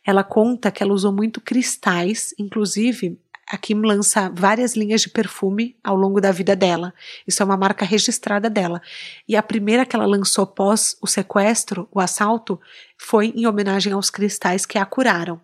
ela 0.05 0.25
conta 0.25 0.71
que 0.71 0.83
ela 0.83 0.93
usou 0.93 1.13
muito 1.13 1.41
cristais, 1.41 2.35
inclusive 2.39 3.19
a 3.51 3.57
Kim 3.57 3.81
lança 3.81 4.31
várias 4.35 4.77
linhas 4.77 5.01
de 5.01 5.09
perfume 5.09 5.77
ao 5.83 5.97
longo 5.97 6.21
da 6.21 6.31
vida 6.31 6.55
dela. 6.55 6.93
Isso 7.27 7.43
é 7.43 7.47
uma 7.47 7.57
marca 7.57 7.85
registrada 7.85 8.51
dela. 8.51 8.81
E 9.27 9.37
a 9.37 9.43
primeira 9.43 9.87
que 9.87 9.97
ela 9.97 10.07
lançou 10.07 10.47
pós 10.47 10.97
o 11.01 11.07
sequestro, 11.07 11.89
o 11.91 11.99
assalto, 11.99 12.61
foi 12.99 13.33
em 13.35 13.47
homenagem 13.47 13.93
aos 13.93 14.11
cristais 14.11 14.67
que 14.67 14.79
a 14.79 14.85
curaram. 14.85 15.41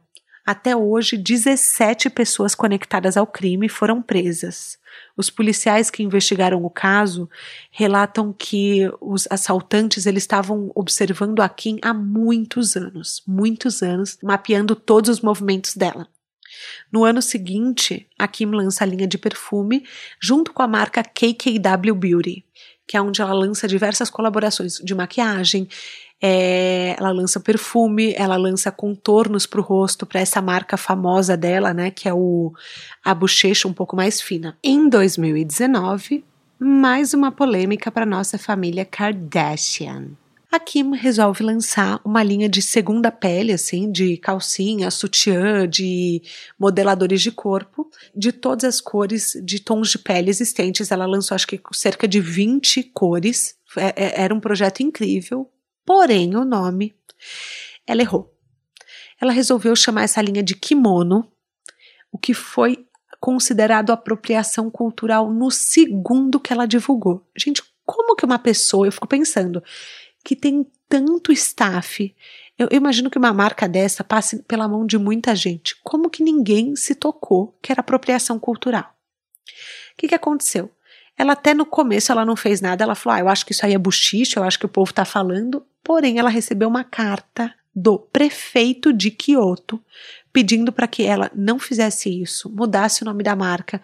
Até 0.46 0.76
hoje, 0.76 1.16
17 1.16 2.10
pessoas 2.10 2.54
conectadas 2.54 3.16
ao 3.16 3.26
crime 3.26 3.66
foram 3.66 4.02
presas. 4.02 4.78
Os 5.16 5.30
policiais 5.30 5.90
que 5.90 6.02
investigaram 6.02 6.62
o 6.64 6.70
caso 6.70 7.30
relatam 7.70 8.30
que 8.32 8.90
os 9.00 9.26
assaltantes 9.30 10.04
eles 10.04 10.24
estavam 10.24 10.70
observando 10.74 11.40
a 11.40 11.48
Kim 11.48 11.78
há 11.82 11.94
muitos 11.94 12.76
anos, 12.76 13.22
muitos 13.26 13.82
anos, 13.82 14.18
mapeando 14.22 14.76
todos 14.76 15.08
os 15.08 15.20
movimentos 15.20 15.74
dela. 15.76 16.06
No 16.92 17.04
ano 17.04 17.22
seguinte, 17.22 18.06
a 18.18 18.28
Kim 18.28 18.46
lança 18.46 18.84
a 18.84 18.86
linha 18.86 19.06
de 19.06 19.18
perfume 19.18 19.84
junto 20.20 20.52
com 20.52 20.62
a 20.62 20.68
marca 20.68 21.02
KKW 21.02 21.94
Beauty, 21.94 22.44
que 22.86 22.96
é 22.96 23.00
onde 23.00 23.22
ela 23.22 23.32
lança 23.32 23.66
diversas 23.66 24.10
colaborações 24.10 24.74
de 24.76 24.94
maquiagem, 24.94 25.68
é, 26.26 26.96
ela 26.98 27.10
lança 27.10 27.38
perfume, 27.38 28.14
ela 28.16 28.38
lança 28.38 28.72
contornos 28.72 29.44
para 29.44 29.60
o 29.60 29.62
rosto 29.62 30.06
para 30.06 30.20
essa 30.20 30.40
marca 30.40 30.74
famosa 30.78 31.36
dela, 31.36 31.74
né, 31.74 31.90
que 31.90 32.08
é 32.08 32.14
o 32.14 32.50
a 33.04 33.14
bochecha 33.14 33.68
um 33.68 33.74
pouco 33.74 33.94
mais 33.94 34.22
fina. 34.22 34.56
Em 34.64 34.88
2019, 34.88 36.24
mais 36.58 37.12
uma 37.12 37.30
polêmica 37.30 37.90
para 37.90 38.06
nossa 38.06 38.38
família 38.38 38.86
Kardashian. 38.86 40.12
A 40.50 40.58
Kim 40.58 40.94
resolve 40.94 41.44
lançar 41.44 42.00
uma 42.02 42.22
linha 42.22 42.48
de 42.48 42.62
segunda 42.62 43.10
pele, 43.10 43.52
assim, 43.52 43.92
de 43.92 44.16
calcinha, 44.16 44.90
sutiã, 44.90 45.68
de 45.68 46.22
modeladores 46.58 47.20
de 47.20 47.32
corpo, 47.32 47.90
de 48.16 48.32
todas 48.32 48.64
as 48.64 48.80
cores 48.80 49.32
de 49.44 49.60
tons 49.60 49.90
de 49.90 49.98
pele 49.98 50.30
existentes. 50.30 50.90
Ela 50.90 51.04
lançou, 51.04 51.34
acho 51.34 51.46
que, 51.46 51.60
cerca 51.72 52.08
de 52.08 52.18
20 52.18 52.82
cores. 52.94 53.56
É, 53.76 54.04
é, 54.04 54.22
era 54.22 54.32
um 54.32 54.38
projeto 54.38 54.80
incrível, 54.80 55.50
Porém, 55.84 56.34
o 56.36 56.44
nome, 56.44 56.94
ela 57.86 58.02
errou. 58.02 58.32
Ela 59.20 59.32
resolveu 59.32 59.74
chamar 59.76 60.02
essa 60.02 60.22
linha 60.22 60.42
de 60.42 60.54
kimono, 60.54 61.30
o 62.10 62.18
que 62.18 62.34
foi 62.34 62.86
considerado 63.20 63.90
apropriação 63.90 64.70
cultural 64.70 65.32
no 65.32 65.50
segundo 65.50 66.40
que 66.40 66.52
ela 66.52 66.66
divulgou. 66.66 67.26
Gente, 67.36 67.62
como 67.84 68.14
que 68.16 68.24
uma 68.24 68.38
pessoa, 68.38 68.86
eu 68.86 68.92
fico 68.92 69.06
pensando, 69.06 69.62
que 70.24 70.36
tem 70.36 70.66
tanto 70.88 71.32
staff, 71.32 72.14
eu, 72.58 72.68
eu 72.70 72.76
imagino 72.76 73.10
que 73.10 73.18
uma 73.18 73.32
marca 73.32 73.68
dessa 73.68 74.04
passe 74.04 74.42
pela 74.44 74.68
mão 74.68 74.86
de 74.86 74.96
muita 74.98 75.34
gente. 75.34 75.76
Como 75.82 76.10
que 76.10 76.22
ninguém 76.22 76.76
se 76.76 76.94
tocou 76.94 77.58
que 77.60 77.72
era 77.72 77.80
apropriação 77.80 78.38
cultural? 78.38 78.94
O 79.92 79.96
que, 79.96 80.08
que 80.08 80.14
aconteceu? 80.14 80.70
Ela 81.16 81.32
até 81.32 81.54
no 81.54 81.66
começo 81.66 82.10
ela 82.10 82.24
não 82.24 82.36
fez 82.36 82.60
nada, 82.60 82.82
ela 82.82 82.94
falou: 82.94 83.16
ah, 83.16 83.20
eu 83.20 83.28
acho 83.28 83.46
que 83.46 83.52
isso 83.52 83.64
aí 83.64 83.74
é 83.74 83.78
buchiche, 83.78 84.36
eu 84.36 84.42
acho 84.42 84.58
que 84.58 84.66
o 84.66 84.68
povo 84.68 84.92
tá 84.92 85.04
falando. 85.04 85.64
Porém, 85.84 86.18
ela 86.18 86.30
recebeu 86.30 86.68
uma 86.68 86.82
carta 86.82 87.54
do 87.74 87.98
prefeito 87.98 88.92
de 88.92 89.10
Kyoto 89.10 89.80
pedindo 90.32 90.72
para 90.72 90.88
que 90.88 91.04
ela 91.04 91.30
não 91.34 91.60
fizesse 91.60 92.10
isso, 92.22 92.50
mudasse 92.50 93.02
o 93.02 93.04
nome 93.04 93.22
da 93.22 93.36
marca, 93.36 93.80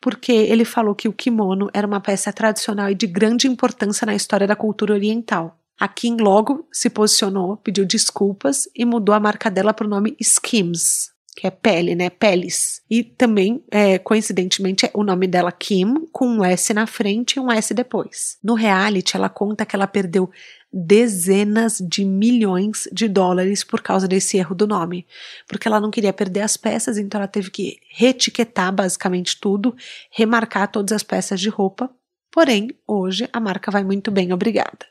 porque 0.00 0.32
ele 0.32 0.64
falou 0.64 0.94
que 0.94 1.08
o 1.08 1.12
kimono 1.12 1.70
era 1.72 1.86
uma 1.86 2.00
peça 2.00 2.32
tradicional 2.32 2.90
e 2.90 2.94
de 2.94 3.06
grande 3.06 3.48
importância 3.48 4.04
na 4.04 4.14
história 4.14 4.46
da 4.46 4.54
cultura 4.54 4.92
oriental. 4.92 5.58
A 5.78 5.88
Kim 5.88 6.16
logo 6.18 6.66
se 6.72 6.88
posicionou, 6.88 7.56
pediu 7.56 7.84
desculpas 7.84 8.68
e 8.74 8.84
mudou 8.84 9.14
a 9.14 9.20
marca 9.20 9.50
dela 9.50 9.74
para 9.74 9.86
o 9.86 9.90
nome 9.90 10.16
Skims. 10.20 11.10
que 11.36 11.46
é 11.46 11.50
pele, 11.50 11.94
né? 11.94 12.08
Peles. 12.08 12.80
E 12.88 13.02
também, 13.04 13.62
é, 13.70 13.98
coincidentemente, 13.98 14.86
é 14.86 14.90
o 14.94 15.04
nome 15.04 15.26
dela 15.26 15.52
Kim, 15.52 16.06
com 16.10 16.26
um 16.26 16.44
S 16.44 16.72
na 16.72 16.86
frente 16.86 17.34
e 17.34 17.40
um 17.40 17.52
S 17.52 17.74
depois. 17.74 18.38
No 18.42 18.54
reality, 18.54 19.16
ela 19.16 19.28
conta 19.28 19.66
que 19.66 19.76
ela 19.76 19.86
perdeu 19.86 20.30
dezenas 20.78 21.78
de 21.80 22.04
milhões 22.04 22.86
de 22.92 23.08
dólares 23.08 23.64
por 23.64 23.80
causa 23.80 24.06
desse 24.06 24.36
erro 24.36 24.54
do 24.54 24.66
nome, 24.66 25.06
porque 25.48 25.66
ela 25.66 25.80
não 25.80 25.90
queria 25.90 26.12
perder 26.12 26.42
as 26.42 26.54
peças, 26.54 26.98
então 26.98 27.18
ela 27.18 27.26
teve 27.26 27.50
que 27.50 27.78
retiquetar 27.90 28.70
basicamente 28.74 29.40
tudo, 29.40 29.74
remarcar 30.10 30.70
todas 30.70 30.92
as 30.92 31.02
peças 31.02 31.40
de 31.40 31.48
roupa. 31.48 31.88
Porém, 32.30 32.68
hoje 32.86 33.26
a 33.32 33.40
marca 33.40 33.70
vai 33.70 33.82
muito 33.82 34.10
bem, 34.10 34.34
obrigada. 34.34 34.84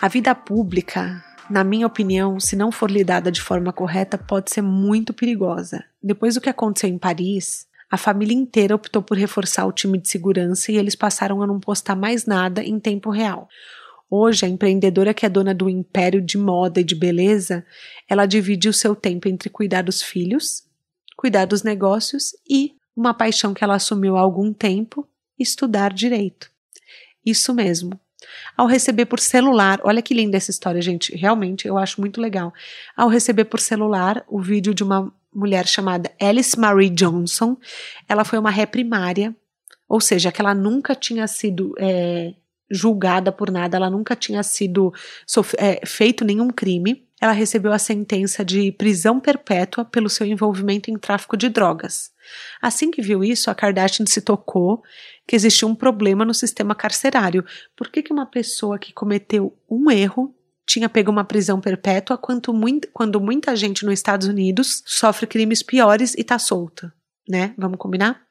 A 0.00 0.08
vida 0.08 0.34
pública 0.34 1.22
na 1.48 1.62
minha 1.62 1.86
opinião, 1.86 2.40
se 2.40 2.56
não 2.56 2.72
for 2.72 2.90
lidada 2.90 3.30
de 3.30 3.42
forma 3.42 3.72
correta, 3.72 4.16
pode 4.16 4.50
ser 4.50 4.62
muito 4.62 5.12
perigosa. 5.12 5.84
Depois 6.02 6.34
do 6.34 6.40
que 6.40 6.48
aconteceu 6.48 6.88
em 6.88 6.96
Paris, 6.96 7.66
a 7.92 7.98
família 7.98 8.34
inteira 8.34 8.74
optou 8.74 9.02
por 9.02 9.18
reforçar 9.18 9.66
o 9.66 9.72
time 9.72 9.98
de 9.98 10.08
segurança 10.08 10.72
e 10.72 10.78
eles 10.78 10.94
passaram 10.94 11.42
a 11.42 11.46
não 11.46 11.60
postar 11.60 11.94
mais 11.94 12.24
nada 12.24 12.64
em 12.64 12.80
tempo 12.80 13.10
real. 13.10 13.46
Hoje, 14.08 14.46
a 14.46 14.48
empreendedora 14.48 15.12
que 15.12 15.26
é 15.26 15.28
dona 15.28 15.54
do 15.54 15.68
império 15.68 16.22
de 16.22 16.38
moda 16.38 16.80
e 16.80 16.84
de 16.84 16.94
beleza, 16.94 17.62
ela 18.08 18.24
divide 18.24 18.66
o 18.66 18.72
seu 18.72 18.96
tempo 18.96 19.28
entre 19.28 19.50
cuidar 19.50 19.82
dos 19.82 20.00
filhos, 20.00 20.64
cuidar 21.18 21.44
dos 21.44 21.62
negócios 21.62 22.32
e 22.48 22.72
uma 22.96 23.12
paixão 23.12 23.52
que 23.52 23.62
ela 23.62 23.74
assumiu 23.74 24.16
há 24.16 24.22
algum 24.22 24.54
tempo, 24.54 25.06
estudar 25.38 25.92
direito. 25.92 26.50
Isso 27.26 27.52
mesmo, 27.52 28.00
ao 28.56 28.66
receber 28.66 29.04
por 29.04 29.20
celular, 29.20 29.80
olha 29.84 30.00
que 30.00 30.14
linda 30.14 30.38
essa 30.38 30.50
história, 30.50 30.80
gente, 30.80 31.14
realmente 31.14 31.68
eu 31.68 31.76
acho 31.76 32.00
muito 32.00 32.22
legal. 32.22 32.54
Ao 32.96 33.08
receber 33.08 33.44
por 33.44 33.60
celular 33.60 34.24
o 34.26 34.40
vídeo 34.40 34.72
de 34.72 34.82
uma 34.82 35.12
mulher 35.34 35.66
chamada 35.66 36.10
Alice 36.20 36.58
Marie 36.58 36.90
Johnson, 36.90 37.56
ela 38.08 38.24
foi 38.24 38.38
uma 38.38 38.50
ré 38.50 38.66
primária, 38.66 39.34
ou 39.88 40.00
seja, 40.00 40.32
que 40.32 40.40
ela 40.40 40.54
nunca 40.54 40.94
tinha 40.94 41.26
sido 41.26 41.74
é, 41.78 42.34
julgada 42.70 43.30
por 43.30 43.50
nada, 43.50 43.76
ela 43.76 43.90
nunca 43.90 44.16
tinha 44.16 44.42
sido 44.42 44.92
é, 45.58 45.84
feito 45.86 46.24
nenhum 46.24 46.48
crime. 46.48 47.06
Ela 47.20 47.32
recebeu 47.32 47.72
a 47.72 47.78
sentença 47.78 48.44
de 48.44 48.72
prisão 48.72 49.20
perpétua 49.20 49.84
pelo 49.84 50.08
seu 50.08 50.26
envolvimento 50.26 50.90
em 50.90 50.98
tráfico 50.98 51.36
de 51.36 51.48
drogas. 51.48 52.10
Assim 52.60 52.90
que 52.90 53.02
viu 53.02 53.22
isso, 53.22 53.50
a 53.50 53.54
Kardashian 53.54 54.06
se 54.06 54.20
tocou 54.20 54.82
que 55.26 55.36
existia 55.36 55.68
um 55.68 55.74
problema 55.74 56.24
no 56.24 56.34
sistema 56.34 56.74
carcerário. 56.74 57.44
Por 57.76 57.90
que, 57.90 58.02
que 58.02 58.12
uma 58.12 58.26
pessoa 58.26 58.78
que 58.78 58.92
cometeu 58.92 59.56
um 59.70 59.90
erro 59.90 60.34
tinha 60.72 60.88
pego 60.88 61.10
uma 61.10 61.22
prisão 61.22 61.60
perpétua 61.60 62.16
quando, 62.16 62.50
muito, 62.54 62.88
quando 62.94 63.20
muita 63.20 63.54
gente 63.54 63.84
nos 63.84 63.92
Estados 63.92 64.26
Unidos 64.26 64.82
sofre 64.86 65.26
crimes 65.26 65.62
piores 65.62 66.14
e 66.14 66.22
está 66.22 66.38
solta, 66.38 66.90
né? 67.28 67.52
Vamos 67.58 67.76
combinar? 67.78 68.22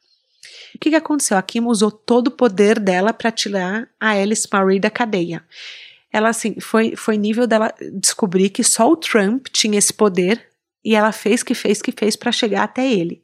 O 0.73 0.79
que, 0.79 0.89
que 0.89 0.95
aconteceu? 0.95 1.37
A 1.37 1.41
Kim 1.43 1.61
usou 1.65 1.91
todo 1.91 2.29
o 2.29 2.31
poder 2.31 2.79
dela 2.79 3.13
para 3.13 3.31
tirar 3.31 3.87
a 3.99 4.09
Alice 4.09 4.47
Marie 4.51 4.79
da 4.79 4.89
cadeia. 4.89 5.45
Ela, 6.11 6.29
assim, 6.29 6.59
foi, 6.59 6.95
foi 6.95 7.15
nível 7.15 7.45
dela 7.45 7.71
descobrir 7.93 8.49
que 8.49 8.63
só 8.63 8.89
o 8.89 8.97
Trump 8.97 9.45
tinha 9.53 9.77
esse 9.77 9.93
poder 9.93 10.49
e 10.83 10.95
ela 10.95 11.11
fez 11.11 11.43
que 11.43 11.53
fez 11.53 11.79
que 11.79 11.91
fez 11.91 12.15
para 12.15 12.31
chegar 12.31 12.63
até 12.63 12.91
ele. 12.91 13.21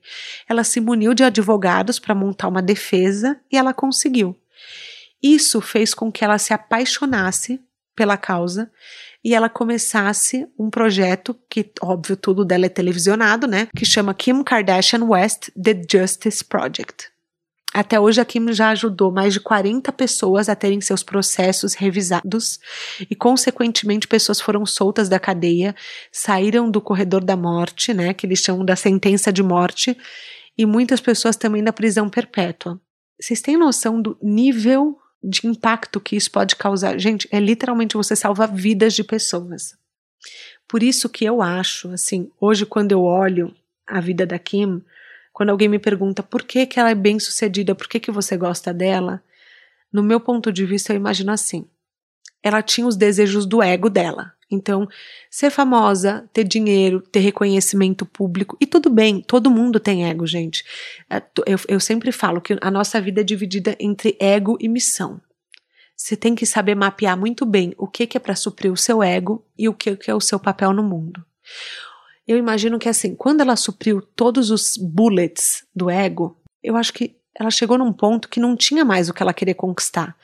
Ela 0.48 0.64
se 0.64 0.80
muniu 0.80 1.16
de 1.16 1.24
advogados 1.24 1.98
para 1.98 2.14
montar 2.14 2.50
uma 2.50 2.62
defesa 2.62 3.40
e 3.52 3.58
ela 3.58 3.74
conseguiu. 3.74 4.40
Isso 5.24 5.60
fez 5.60 5.96
com 5.96 6.12
que 6.12 6.24
ela 6.24 6.38
se 6.38 6.54
apaixonasse 6.54 7.60
pela 7.96 8.16
causa 8.16 8.72
e 9.28 9.34
ela 9.34 9.50
começasse 9.50 10.48
um 10.58 10.70
projeto 10.70 11.38
que, 11.50 11.70
óbvio, 11.82 12.16
tudo 12.16 12.46
dela 12.46 12.68
é 12.68 12.70
televisionado, 12.70 13.46
né? 13.46 13.68
Que 13.76 13.84
chama 13.84 14.14
Kim 14.14 14.42
Kardashian 14.42 15.04
West 15.04 15.50
The 15.62 15.82
Justice 15.92 16.42
Project. 16.46 17.10
Até 17.74 18.00
hoje, 18.00 18.22
a 18.22 18.26
Kim 18.26 18.54
já 18.54 18.70
ajudou 18.70 19.12
mais 19.12 19.34
de 19.34 19.42
40 19.42 19.92
pessoas 19.92 20.48
a 20.48 20.56
terem 20.56 20.80
seus 20.80 21.04
processos 21.04 21.74
revisados 21.74 22.58
e, 23.02 23.14
consequentemente, 23.14 24.08
pessoas 24.08 24.40
foram 24.40 24.66
soltas 24.66 25.10
da 25.10 25.20
cadeia, 25.20 25.76
saíram 26.10 26.72
do 26.72 26.80
corredor 26.80 27.22
da 27.22 27.36
morte, 27.36 27.94
né, 27.94 28.14
que 28.14 28.26
eles 28.26 28.40
chamam 28.40 28.64
da 28.64 28.78
sentença 28.78 29.30
de 29.30 29.44
morte, 29.44 29.98
e 30.58 30.66
muitas 30.66 31.02
pessoas 31.02 31.36
também 31.36 31.62
da 31.62 31.74
prisão 31.74 32.08
perpétua. 32.08 32.80
Vocês 33.20 33.42
têm 33.42 33.58
noção 33.58 34.02
do 34.02 34.18
nível 34.24 34.98
de 35.28 35.46
impacto 35.46 36.00
que 36.00 36.16
isso 36.16 36.32
pode 36.32 36.56
causar? 36.56 36.98
Gente, 36.98 37.28
é 37.32 37.40
literalmente 37.40 37.98
você 37.98 38.16
salva 38.16 38.48
vidas 38.48 38.94
de 38.94 39.04
pessoas. 39.04 39.78
Por 40.68 40.82
isso 40.82 41.10
que 41.10 41.26
eu 41.26 41.42
acho, 41.42 41.90
assim, 41.90 42.32
hoje 42.40 42.66
quando 42.66 42.94
eu 42.94 43.04
olho 43.04 43.54
a 43.86 44.00
vida 44.00 44.26
da 44.26 44.40
Kim, 44.40 44.82
quando 45.34 45.50
alguém 45.50 45.68
me 45.68 45.80
pergunta 45.80 46.24
por 46.24 46.44
que, 46.44 46.66
que 46.66 46.80
ela 46.80 46.90
é 46.90 46.96
bem 46.96 47.20
sucedida, 47.20 47.76
por 47.76 47.88
que, 47.88 48.00
que 48.00 48.12
você 48.12 48.38
gosta 48.38 48.74
dela, 48.74 49.22
no 49.92 50.02
meu 50.02 50.20
ponto 50.20 50.52
de 50.52 50.66
vista, 50.66 50.94
eu 50.94 50.98
imagino 50.98 51.32
assim. 51.32 51.68
Ela 52.42 52.62
tinha 52.62 52.88
os 52.88 52.96
desejos 52.96 53.46
do 53.46 53.62
ego 53.62 53.90
dela. 53.90 54.34
Então, 54.50 54.88
ser 55.30 55.50
famosa, 55.50 56.30
ter 56.32 56.44
dinheiro, 56.44 57.02
ter 57.02 57.20
reconhecimento 57.20 58.06
público, 58.06 58.58
e 58.62 58.66
tudo 58.66 58.90
bem, 58.90 59.22
todo 59.22 59.52
mundo 59.52 59.80
tem 59.80 60.06
ego, 60.06 60.26
gente. 60.26 60.64
É, 61.10 61.22
eu, 61.46 61.60
eu 61.68 61.80
sempre 61.80 62.12
falo 62.12 62.40
que 62.40 62.58
a 62.62 62.72
nossa 62.72 63.02
vida 63.02 63.22
é 63.22 63.24
dividida 63.24 63.76
entre 63.80 64.16
ego 64.20 64.58
e 64.60 64.70
missão. 64.70 65.20
Você 65.96 66.16
tem 66.16 66.36
que 66.36 66.46
saber 66.46 66.76
mapear 66.76 67.18
muito 67.18 67.46
bem 67.46 67.74
o 67.78 67.88
que, 67.88 68.08
que 68.08 68.18
é 68.18 68.20
para 68.20 68.36
suprir 68.36 68.72
o 68.72 68.78
seu 68.78 69.04
ego 69.04 69.46
e 69.58 69.68
o 69.68 69.74
que, 69.74 69.96
que 69.96 70.12
é 70.12 70.16
o 70.16 70.22
seu 70.22 70.40
papel 70.40 70.72
no 70.72 70.84
mundo 70.84 71.26
eu 72.28 72.38
imagino 72.38 72.78
que 72.78 72.90
assim, 72.90 73.16
quando 73.16 73.42
ela 73.42 73.56
supriu 73.56 74.02
todos 74.02 74.52
os 74.52 74.76
bullets 74.76 75.66
do 75.74 75.90
ego, 75.90 76.38
eu 76.62 76.76
acho 76.76 76.92
que 76.92 77.16
ela 77.34 77.50
chegou 77.50 77.78
num 77.78 77.94
ponto 77.94 78.28
que 78.28 78.40
não 78.40 78.56
tinha 78.56 78.84
mais 78.84 79.08
o 79.08 79.14
que 79.14 79.24
ela 79.24 79.34
queria 79.34 79.56
conquistar. 79.56 80.16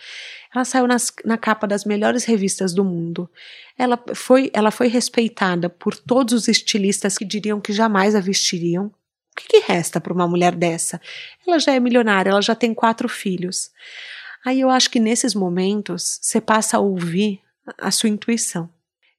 Ela 0.54 0.66
saiu 0.66 0.88
nas, 0.88 1.12
na 1.26 1.38
capa 1.38 1.68
das 1.68 1.84
melhores 1.84 2.26
revistas 2.26 2.74
do 2.74 2.84
mundo. 2.84 3.30
Ela 3.78 4.02
foi, 4.14 4.52
ela 4.54 4.70
foi 4.70 4.88
respeitada 4.88 5.70
por 5.70 5.96
todos 5.96 6.34
os 6.34 6.48
estilistas 6.48 7.18
que 7.18 7.26
diriam 7.26 7.60
que 7.60 7.74
jamais 7.74 8.16
a 8.16 8.20
vestiriam. 8.20 8.86
O 8.86 8.92
que, 9.36 9.48
que 9.48 9.60
resta 9.66 10.00
para 10.00 10.14
uma 10.14 10.28
mulher 10.28 10.54
dessa? 10.54 11.02
Ela 11.46 11.58
já 11.58 11.74
é 11.74 11.80
milionária, 11.80 12.30
ela 12.30 12.42
já 12.42 12.54
tem 12.54 12.74
quatro 12.74 13.10
filhos. 13.10 13.72
Aí 14.46 14.60
eu 14.60 14.70
acho 14.70 14.92
que 14.92 15.00
nesses 15.00 15.34
momentos 15.34 16.20
você 16.22 16.40
passa 16.40 16.78
a 16.78 16.80
ouvir 16.80 17.42
a 17.80 17.90
sua 17.90 18.10
intuição. 18.10 18.70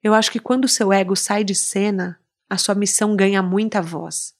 Eu 0.03 0.15
acho 0.15 0.31
que 0.31 0.39
quando 0.39 0.67
o 0.67 0.69
seu 0.69 0.93
ego 0.93 1.17
sai 1.17 1.43
de 1.43 1.55
cena, 1.55 2.19
a 2.49 2.57
sua 2.57 2.75
missão 2.75 3.17
ganha 3.17 3.43
muita 3.43 3.83
voz. 3.83 4.35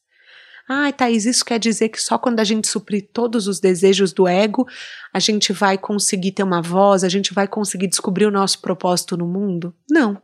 Ai, 0.69 0.93
Thaís, 0.95 1.27
isso 1.27 1.45
quer 1.45 1.59
dizer 1.59 1.91
que 1.91 2.01
só 2.01 2.17
quando 2.17 2.41
a 2.41 2.45
gente 2.45 2.67
suprir 2.69 3.09
todos 3.13 3.47
os 3.47 3.61
desejos 3.61 4.13
do 4.13 4.27
ego, 4.27 4.67
a 5.13 5.19
gente 5.19 5.53
vai 5.53 5.77
conseguir 5.77 6.33
ter 6.33 6.43
uma 6.43 6.63
voz, 6.63 7.05
a 7.05 7.09
gente 7.09 7.35
vai 7.35 7.47
conseguir 7.47 7.87
descobrir 7.87 8.25
o 8.25 8.31
nosso 8.31 8.61
propósito 8.61 9.17
no 9.17 9.27
mundo? 9.27 9.75
Não. 9.91 10.21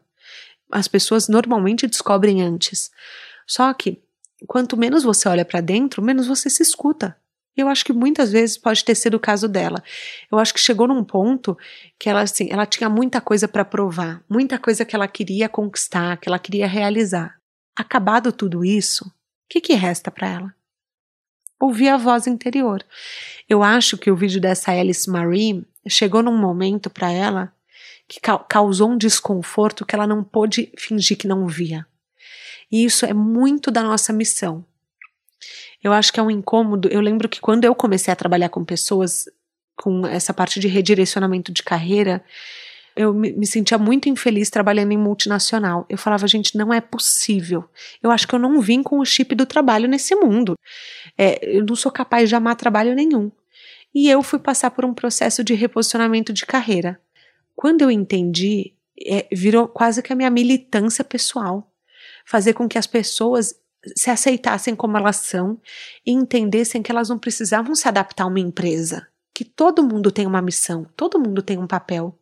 As 0.72 0.88
pessoas 0.88 1.28
normalmente 1.28 1.86
descobrem 1.86 2.42
antes. 2.42 2.90
Só 3.46 3.72
que, 3.74 4.00
quanto 4.46 4.78
menos 4.78 5.02
você 5.02 5.28
olha 5.28 5.44
para 5.44 5.60
dentro, 5.60 6.02
menos 6.02 6.26
você 6.26 6.48
se 6.48 6.62
escuta. 6.62 7.16
Eu 7.54 7.68
acho 7.68 7.84
que 7.84 7.92
muitas 7.92 8.32
vezes 8.32 8.56
pode 8.56 8.82
ter 8.82 8.94
sido 8.94 9.14
o 9.14 9.20
caso 9.20 9.46
dela. 9.46 9.82
Eu 10.32 10.38
acho 10.38 10.54
que 10.54 10.60
chegou 10.60 10.88
num 10.88 11.04
ponto 11.04 11.58
que 11.98 12.08
ela 12.08 12.22
assim, 12.22 12.48
ela 12.50 12.64
tinha 12.64 12.88
muita 12.88 13.20
coisa 13.20 13.46
para 13.46 13.64
provar, 13.64 14.22
muita 14.28 14.58
coisa 14.58 14.84
que 14.84 14.94
ela 14.96 15.08
queria 15.08 15.48
conquistar, 15.48 16.16
que 16.16 16.28
ela 16.28 16.38
queria 16.38 16.66
realizar. 16.66 17.36
Acabado 17.76 18.32
tudo 18.32 18.64
isso, 18.64 19.12
que, 19.50 19.60
que 19.60 19.74
resta 19.74 20.10
para 20.12 20.28
ela? 20.28 20.54
Ouvir 21.58 21.88
a 21.88 21.96
voz 21.96 22.28
interior. 22.28 22.86
Eu 23.48 23.62
acho 23.64 23.98
que 23.98 24.10
o 24.10 24.16
vídeo 24.16 24.40
dessa 24.40 24.70
Alice 24.70 25.10
Marie 25.10 25.66
chegou 25.88 26.22
num 26.22 26.38
momento 26.38 26.88
para 26.88 27.10
ela 27.10 27.52
que 28.08 28.20
ca 28.20 28.38
causou 28.38 28.90
um 28.90 28.96
desconforto 28.96 29.84
que 29.84 29.94
ela 29.94 30.06
não 30.06 30.22
pôde 30.22 30.72
fingir 30.78 31.18
que 31.18 31.26
não 31.26 31.46
via. 31.46 31.84
E 32.70 32.84
isso 32.84 33.04
é 33.04 33.12
muito 33.12 33.70
da 33.70 33.82
nossa 33.82 34.12
missão. 34.12 34.64
Eu 35.82 35.92
acho 35.92 36.12
que 36.12 36.20
é 36.20 36.22
um 36.22 36.30
incômodo. 36.30 36.88
Eu 36.88 37.00
lembro 37.00 37.28
que 37.28 37.40
quando 37.40 37.64
eu 37.64 37.74
comecei 37.74 38.12
a 38.12 38.16
trabalhar 38.16 38.48
com 38.48 38.64
pessoas 38.64 39.28
com 39.76 40.06
essa 40.06 40.32
parte 40.32 40.60
de 40.60 40.68
redirecionamento 40.68 41.50
de 41.50 41.62
carreira, 41.62 42.22
eu 42.96 43.14
me, 43.14 43.46
sentia 43.46 43.78
muito 43.78 44.08
infeliz 44.08 44.50
trabalhando 44.50 44.92
em 44.92 44.98
multinacional. 44.98 45.86
Eu 45.88 45.96
falava, 45.96 46.26
gente, 46.26 46.56
não 46.56 46.72
é 46.72 46.80
possível. 46.80 47.64
Eu 48.02 48.10
acho 48.10 48.26
que 48.26 48.34
eu 48.34 48.38
não 48.38 48.60
vim 48.60 48.82
com 48.82 48.98
o 48.98 49.04
chip 49.04 49.34
do 49.34 49.46
trabalho 49.46 49.88
nesse 49.88 50.14
mundo. 50.14 50.54
É, 51.16 51.56
eu 51.56 51.64
não 51.64 51.76
sou 51.76 51.90
capaz 51.90 52.28
de 52.28 52.34
amar 52.34 52.56
trabalho 52.56 52.94
nenhum. 52.94 53.30
E 53.94 54.08
eu 54.08 54.22
fui 54.22 54.38
passar 54.38 54.70
por 54.70 54.84
um 54.84 54.94
processo 54.94 55.42
de 55.42 55.54
reposicionamento 55.54 56.32
de 56.32 56.46
carreira. 56.46 57.00
Quando 57.56 57.82
eu 57.82 57.90
entendi, 57.90 58.74
é, 59.04 59.26
virou 59.32 59.66
quase 59.66 60.02
que 60.02 60.12
a 60.12 60.16
minha 60.16 60.30
militância 60.30 61.04
pessoal. 61.04 61.72
Fazer 62.24 62.52
com 62.52 62.68
que 62.68 62.78
as 62.78 62.86
pessoas 62.86 63.54
se 63.96 64.10
aceitassem 64.10 64.76
como 64.76 64.96
elas 64.96 65.16
são 65.16 65.58
e 66.04 66.12
entendessem 66.12 66.82
que 66.82 66.92
elas 66.92 67.08
não 67.08 67.18
precisavam 67.18 67.74
se 67.74 67.88
adaptar 67.88 68.24
a 68.24 68.26
uma 68.26 68.40
empresa. 68.40 69.06
Que 69.34 69.44
todo 69.44 69.82
mundo 69.82 70.10
tem 70.10 70.26
uma 70.26 70.42
missão, 70.42 70.86
todo 70.96 71.18
mundo 71.18 71.42
tem 71.42 71.58
um 71.58 71.66
papel. 71.66 72.19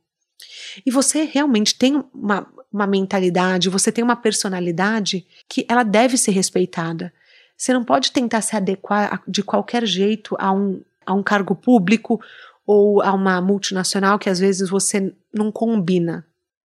E 0.84 0.90
você 0.90 1.24
realmente 1.24 1.76
tem 1.76 2.02
uma, 2.14 2.46
uma 2.72 2.86
mentalidade, 2.86 3.68
você 3.68 3.90
tem 3.90 4.04
uma 4.04 4.16
personalidade 4.16 5.26
que 5.48 5.66
ela 5.68 5.82
deve 5.82 6.16
ser 6.16 6.32
respeitada. 6.32 7.12
Você 7.56 7.72
não 7.72 7.84
pode 7.84 8.12
tentar 8.12 8.40
se 8.40 8.54
adequar 8.54 9.22
de 9.26 9.42
qualquer 9.42 9.84
jeito 9.84 10.36
a 10.38 10.52
um, 10.52 10.80
a 11.04 11.12
um 11.12 11.22
cargo 11.22 11.56
público 11.56 12.20
ou 12.64 13.02
a 13.02 13.12
uma 13.12 13.40
multinacional 13.40 14.18
que 14.18 14.30
às 14.30 14.38
vezes 14.38 14.68
você 14.68 15.12
não 15.32 15.50
combina. 15.50 16.27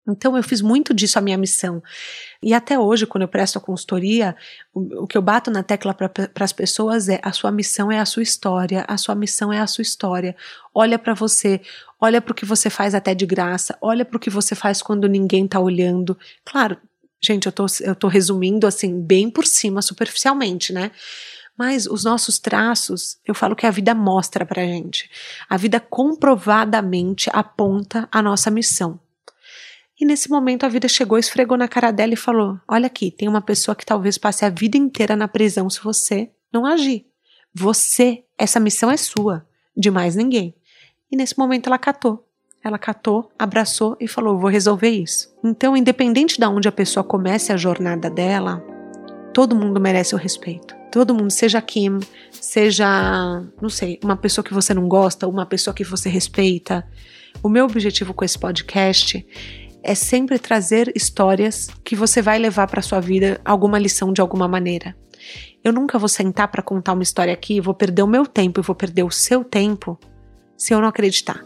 Então 0.07 0.37
eu 0.37 0.43
fiz 0.43 0.61
muito 0.61 0.93
disso 0.93 1.19
a 1.19 1.21
minha 1.21 1.37
missão. 1.37 1.83
E 2.41 2.53
até 2.53 2.79
hoje, 2.79 3.05
quando 3.05 3.23
eu 3.23 3.27
presto 3.27 3.57
a 3.57 3.61
consultoria, 3.61 4.35
o, 4.73 5.03
o 5.03 5.07
que 5.07 5.17
eu 5.17 5.21
bato 5.21 5.51
na 5.51 5.63
tecla 5.63 5.93
para 5.93 6.31
as 6.39 6.53
pessoas 6.53 7.09
é: 7.09 7.19
a 7.21 7.31
sua 7.31 7.51
missão 7.51 7.91
é 7.91 7.99
a 7.99 8.05
sua 8.05 8.23
história, 8.23 8.85
a 8.87 8.97
sua 8.97 9.15
missão 9.15 9.51
é 9.51 9.59
a 9.59 9.67
sua 9.67 9.81
história. 9.81 10.35
Olha 10.73 10.97
para 10.97 11.13
você, 11.13 11.59
olha 11.99 12.21
para 12.21 12.31
o 12.31 12.35
que 12.35 12.45
você 12.45 12.69
faz 12.69 12.95
até 12.95 13.13
de 13.13 13.25
graça, 13.25 13.77
olha 13.81 14.05
para 14.05 14.17
o 14.17 14.19
que 14.19 14.29
você 14.29 14.55
faz 14.55 14.81
quando 14.81 15.09
ninguém 15.09 15.45
está 15.45 15.59
olhando. 15.59 16.17
Claro, 16.45 16.77
gente, 17.21 17.47
eu 17.47 17.51
tô, 17.51 17.65
eu 17.81 17.95
tô 17.95 18.07
resumindo 18.07 18.65
assim, 18.65 19.01
bem 19.01 19.29
por 19.29 19.45
cima, 19.45 19.81
superficialmente, 19.81 20.71
né? 20.71 20.91
Mas 21.57 21.87
os 21.87 22.03
nossos 22.03 22.37
traços, 22.37 23.17
eu 23.25 23.33
falo 23.33 23.55
que 23.55 23.65
a 23.65 23.71
vida 23.71 23.95
mostra 23.95 24.45
pra 24.45 24.63
gente. 24.63 25.09
A 25.49 25.57
vida 25.57 25.79
comprovadamente 25.79 27.31
aponta 27.33 28.07
a 28.11 28.21
nossa 28.21 28.51
missão. 28.51 28.99
E 29.99 30.05
nesse 30.05 30.29
momento 30.29 30.63
a 30.63 30.69
vida 30.69 30.87
chegou, 30.87 31.17
esfregou 31.17 31.57
na 31.57 31.67
cara 31.67 31.91
dela 31.91 32.13
e 32.13 32.17
falou: 32.17 32.59
Olha 32.67 32.85
aqui, 32.85 33.09
tem 33.09 33.27
uma 33.27 33.41
pessoa 33.41 33.75
que 33.75 33.85
talvez 33.85 34.17
passe 34.17 34.45
a 34.45 34.49
vida 34.49 34.77
inteira 34.77 35.15
na 35.15 35.27
prisão 35.27 35.69
se 35.69 35.83
você 35.83 36.29
não 36.53 36.65
agir. 36.65 37.07
Você, 37.53 38.23
essa 38.37 38.59
missão 38.59 38.91
é 38.91 38.97
sua, 38.97 39.45
de 39.75 39.89
mais 39.89 40.15
ninguém. 40.15 40.53
E 41.11 41.17
nesse 41.17 41.37
momento 41.37 41.67
ela 41.67 41.79
catou. 41.79 42.23
Ela 42.63 42.77
catou, 42.77 43.31
abraçou 43.39 43.97
e 43.99 44.07
falou: 44.07 44.37
Vou 44.37 44.49
resolver 44.49 44.89
isso. 44.89 45.33
Então, 45.43 45.75
independente 45.75 46.37
de 46.37 46.45
onde 46.45 46.67
a 46.67 46.71
pessoa 46.71 47.03
comece 47.03 47.51
a 47.51 47.57
jornada 47.57 48.09
dela, 48.09 48.63
todo 49.33 49.55
mundo 49.55 49.79
merece 49.79 50.13
o 50.13 50.17
respeito. 50.17 50.75
Todo 50.91 51.13
mundo, 51.13 51.31
seja 51.31 51.61
Kim, 51.61 51.99
seja, 52.31 53.43
não 53.61 53.69
sei, 53.69 53.99
uma 54.03 54.15
pessoa 54.15 54.43
que 54.43 54.53
você 54.53 54.73
não 54.73 54.87
gosta, 54.87 55.27
uma 55.27 55.45
pessoa 55.45 55.73
que 55.73 55.83
você 55.83 56.07
respeita. 56.07 56.87
O 57.43 57.49
meu 57.49 57.65
objetivo 57.65 58.13
com 58.13 58.25
esse 58.25 58.37
podcast 58.37 59.25
é 59.87 59.95
sempre 59.95 60.37
trazer 60.37 60.91
histórias 60.93 61.69
que 61.81 61.95
você 61.95 62.21
vai 62.21 62.37
levar 62.37 62.67
para 62.67 62.81
sua 62.81 62.99
vida 62.99 63.39
alguma 63.45 63.79
lição 63.79 64.11
de 64.11 64.19
alguma 64.19 64.45
maneira. 64.45 64.93
Eu 65.63 65.71
nunca 65.71 65.97
vou 65.97 66.09
sentar 66.09 66.49
para 66.49 66.61
contar 66.61 66.91
uma 66.91 67.03
história 67.03 67.33
aqui, 67.33 67.61
vou 67.61 67.73
perder 67.73 68.03
o 68.03 68.07
meu 68.07 68.25
tempo 68.25 68.59
e 68.59 68.63
vou 68.63 68.75
perder 68.75 69.03
o 69.03 69.09
seu 69.09 69.45
tempo 69.45 69.97
se 70.57 70.73
eu 70.73 70.81
não 70.81 70.89
acreditar. 70.89 71.41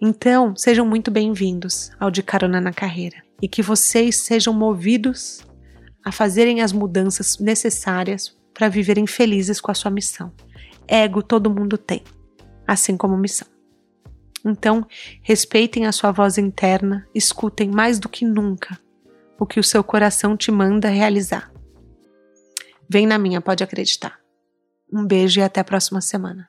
Então, 0.00 0.56
sejam 0.56 0.86
muito 0.86 1.10
bem-vindos 1.10 1.90
ao 2.00 2.10
De 2.10 2.22
Carona 2.22 2.58
na 2.58 2.72
Carreira 2.72 3.22
e 3.42 3.46
que 3.46 3.60
vocês 3.60 4.16
sejam 4.24 4.54
movidos 4.54 5.44
a 6.02 6.10
fazerem 6.10 6.62
as 6.62 6.72
mudanças 6.72 7.38
necessárias 7.38 8.34
para 8.54 8.70
viverem 8.70 9.06
felizes 9.06 9.60
com 9.60 9.70
a 9.70 9.74
sua 9.74 9.90
missão. 9.90 10.32
Ego 10.88 11.22
todo 11.22 11.50
mundo 11.50 11.76
tem, 11.76 12.02
assim 12.66 12.96
como 12.96 13.14
missão. 13.14 13.53
Então, 14.44 14.86
respeitem 15.22 15.86
a 15.86 15.92
sua 15.92 16.12
voz 16.12 16.36
interna, 16.36 17.08
escutem 17.14 17.70
mais 17.70 17.98
do 17.98 18.08
que 18.08 18.24
nunca 18.24 18.78
o 19.38 19.46
que 19.46 19.58
o 19.58 19.64
seu 19.64 19.82
coração 19.82 20.36
te 20.36 20.50
manda 20.50 20.88
realizar. 20.88 21.52
Vem 22.88 23.06
na 23.06 23.18
minha, 23.18 23.40
pode 23.40 23.64
acreditar. 23.64 24.20
Um 24.92 25.04
beijo 25.04 25.40
e 25.40 25.42
até 25.42 25.60
a 25.60 25.64
próxima 25.64 26.00
semana. 26.00 26.48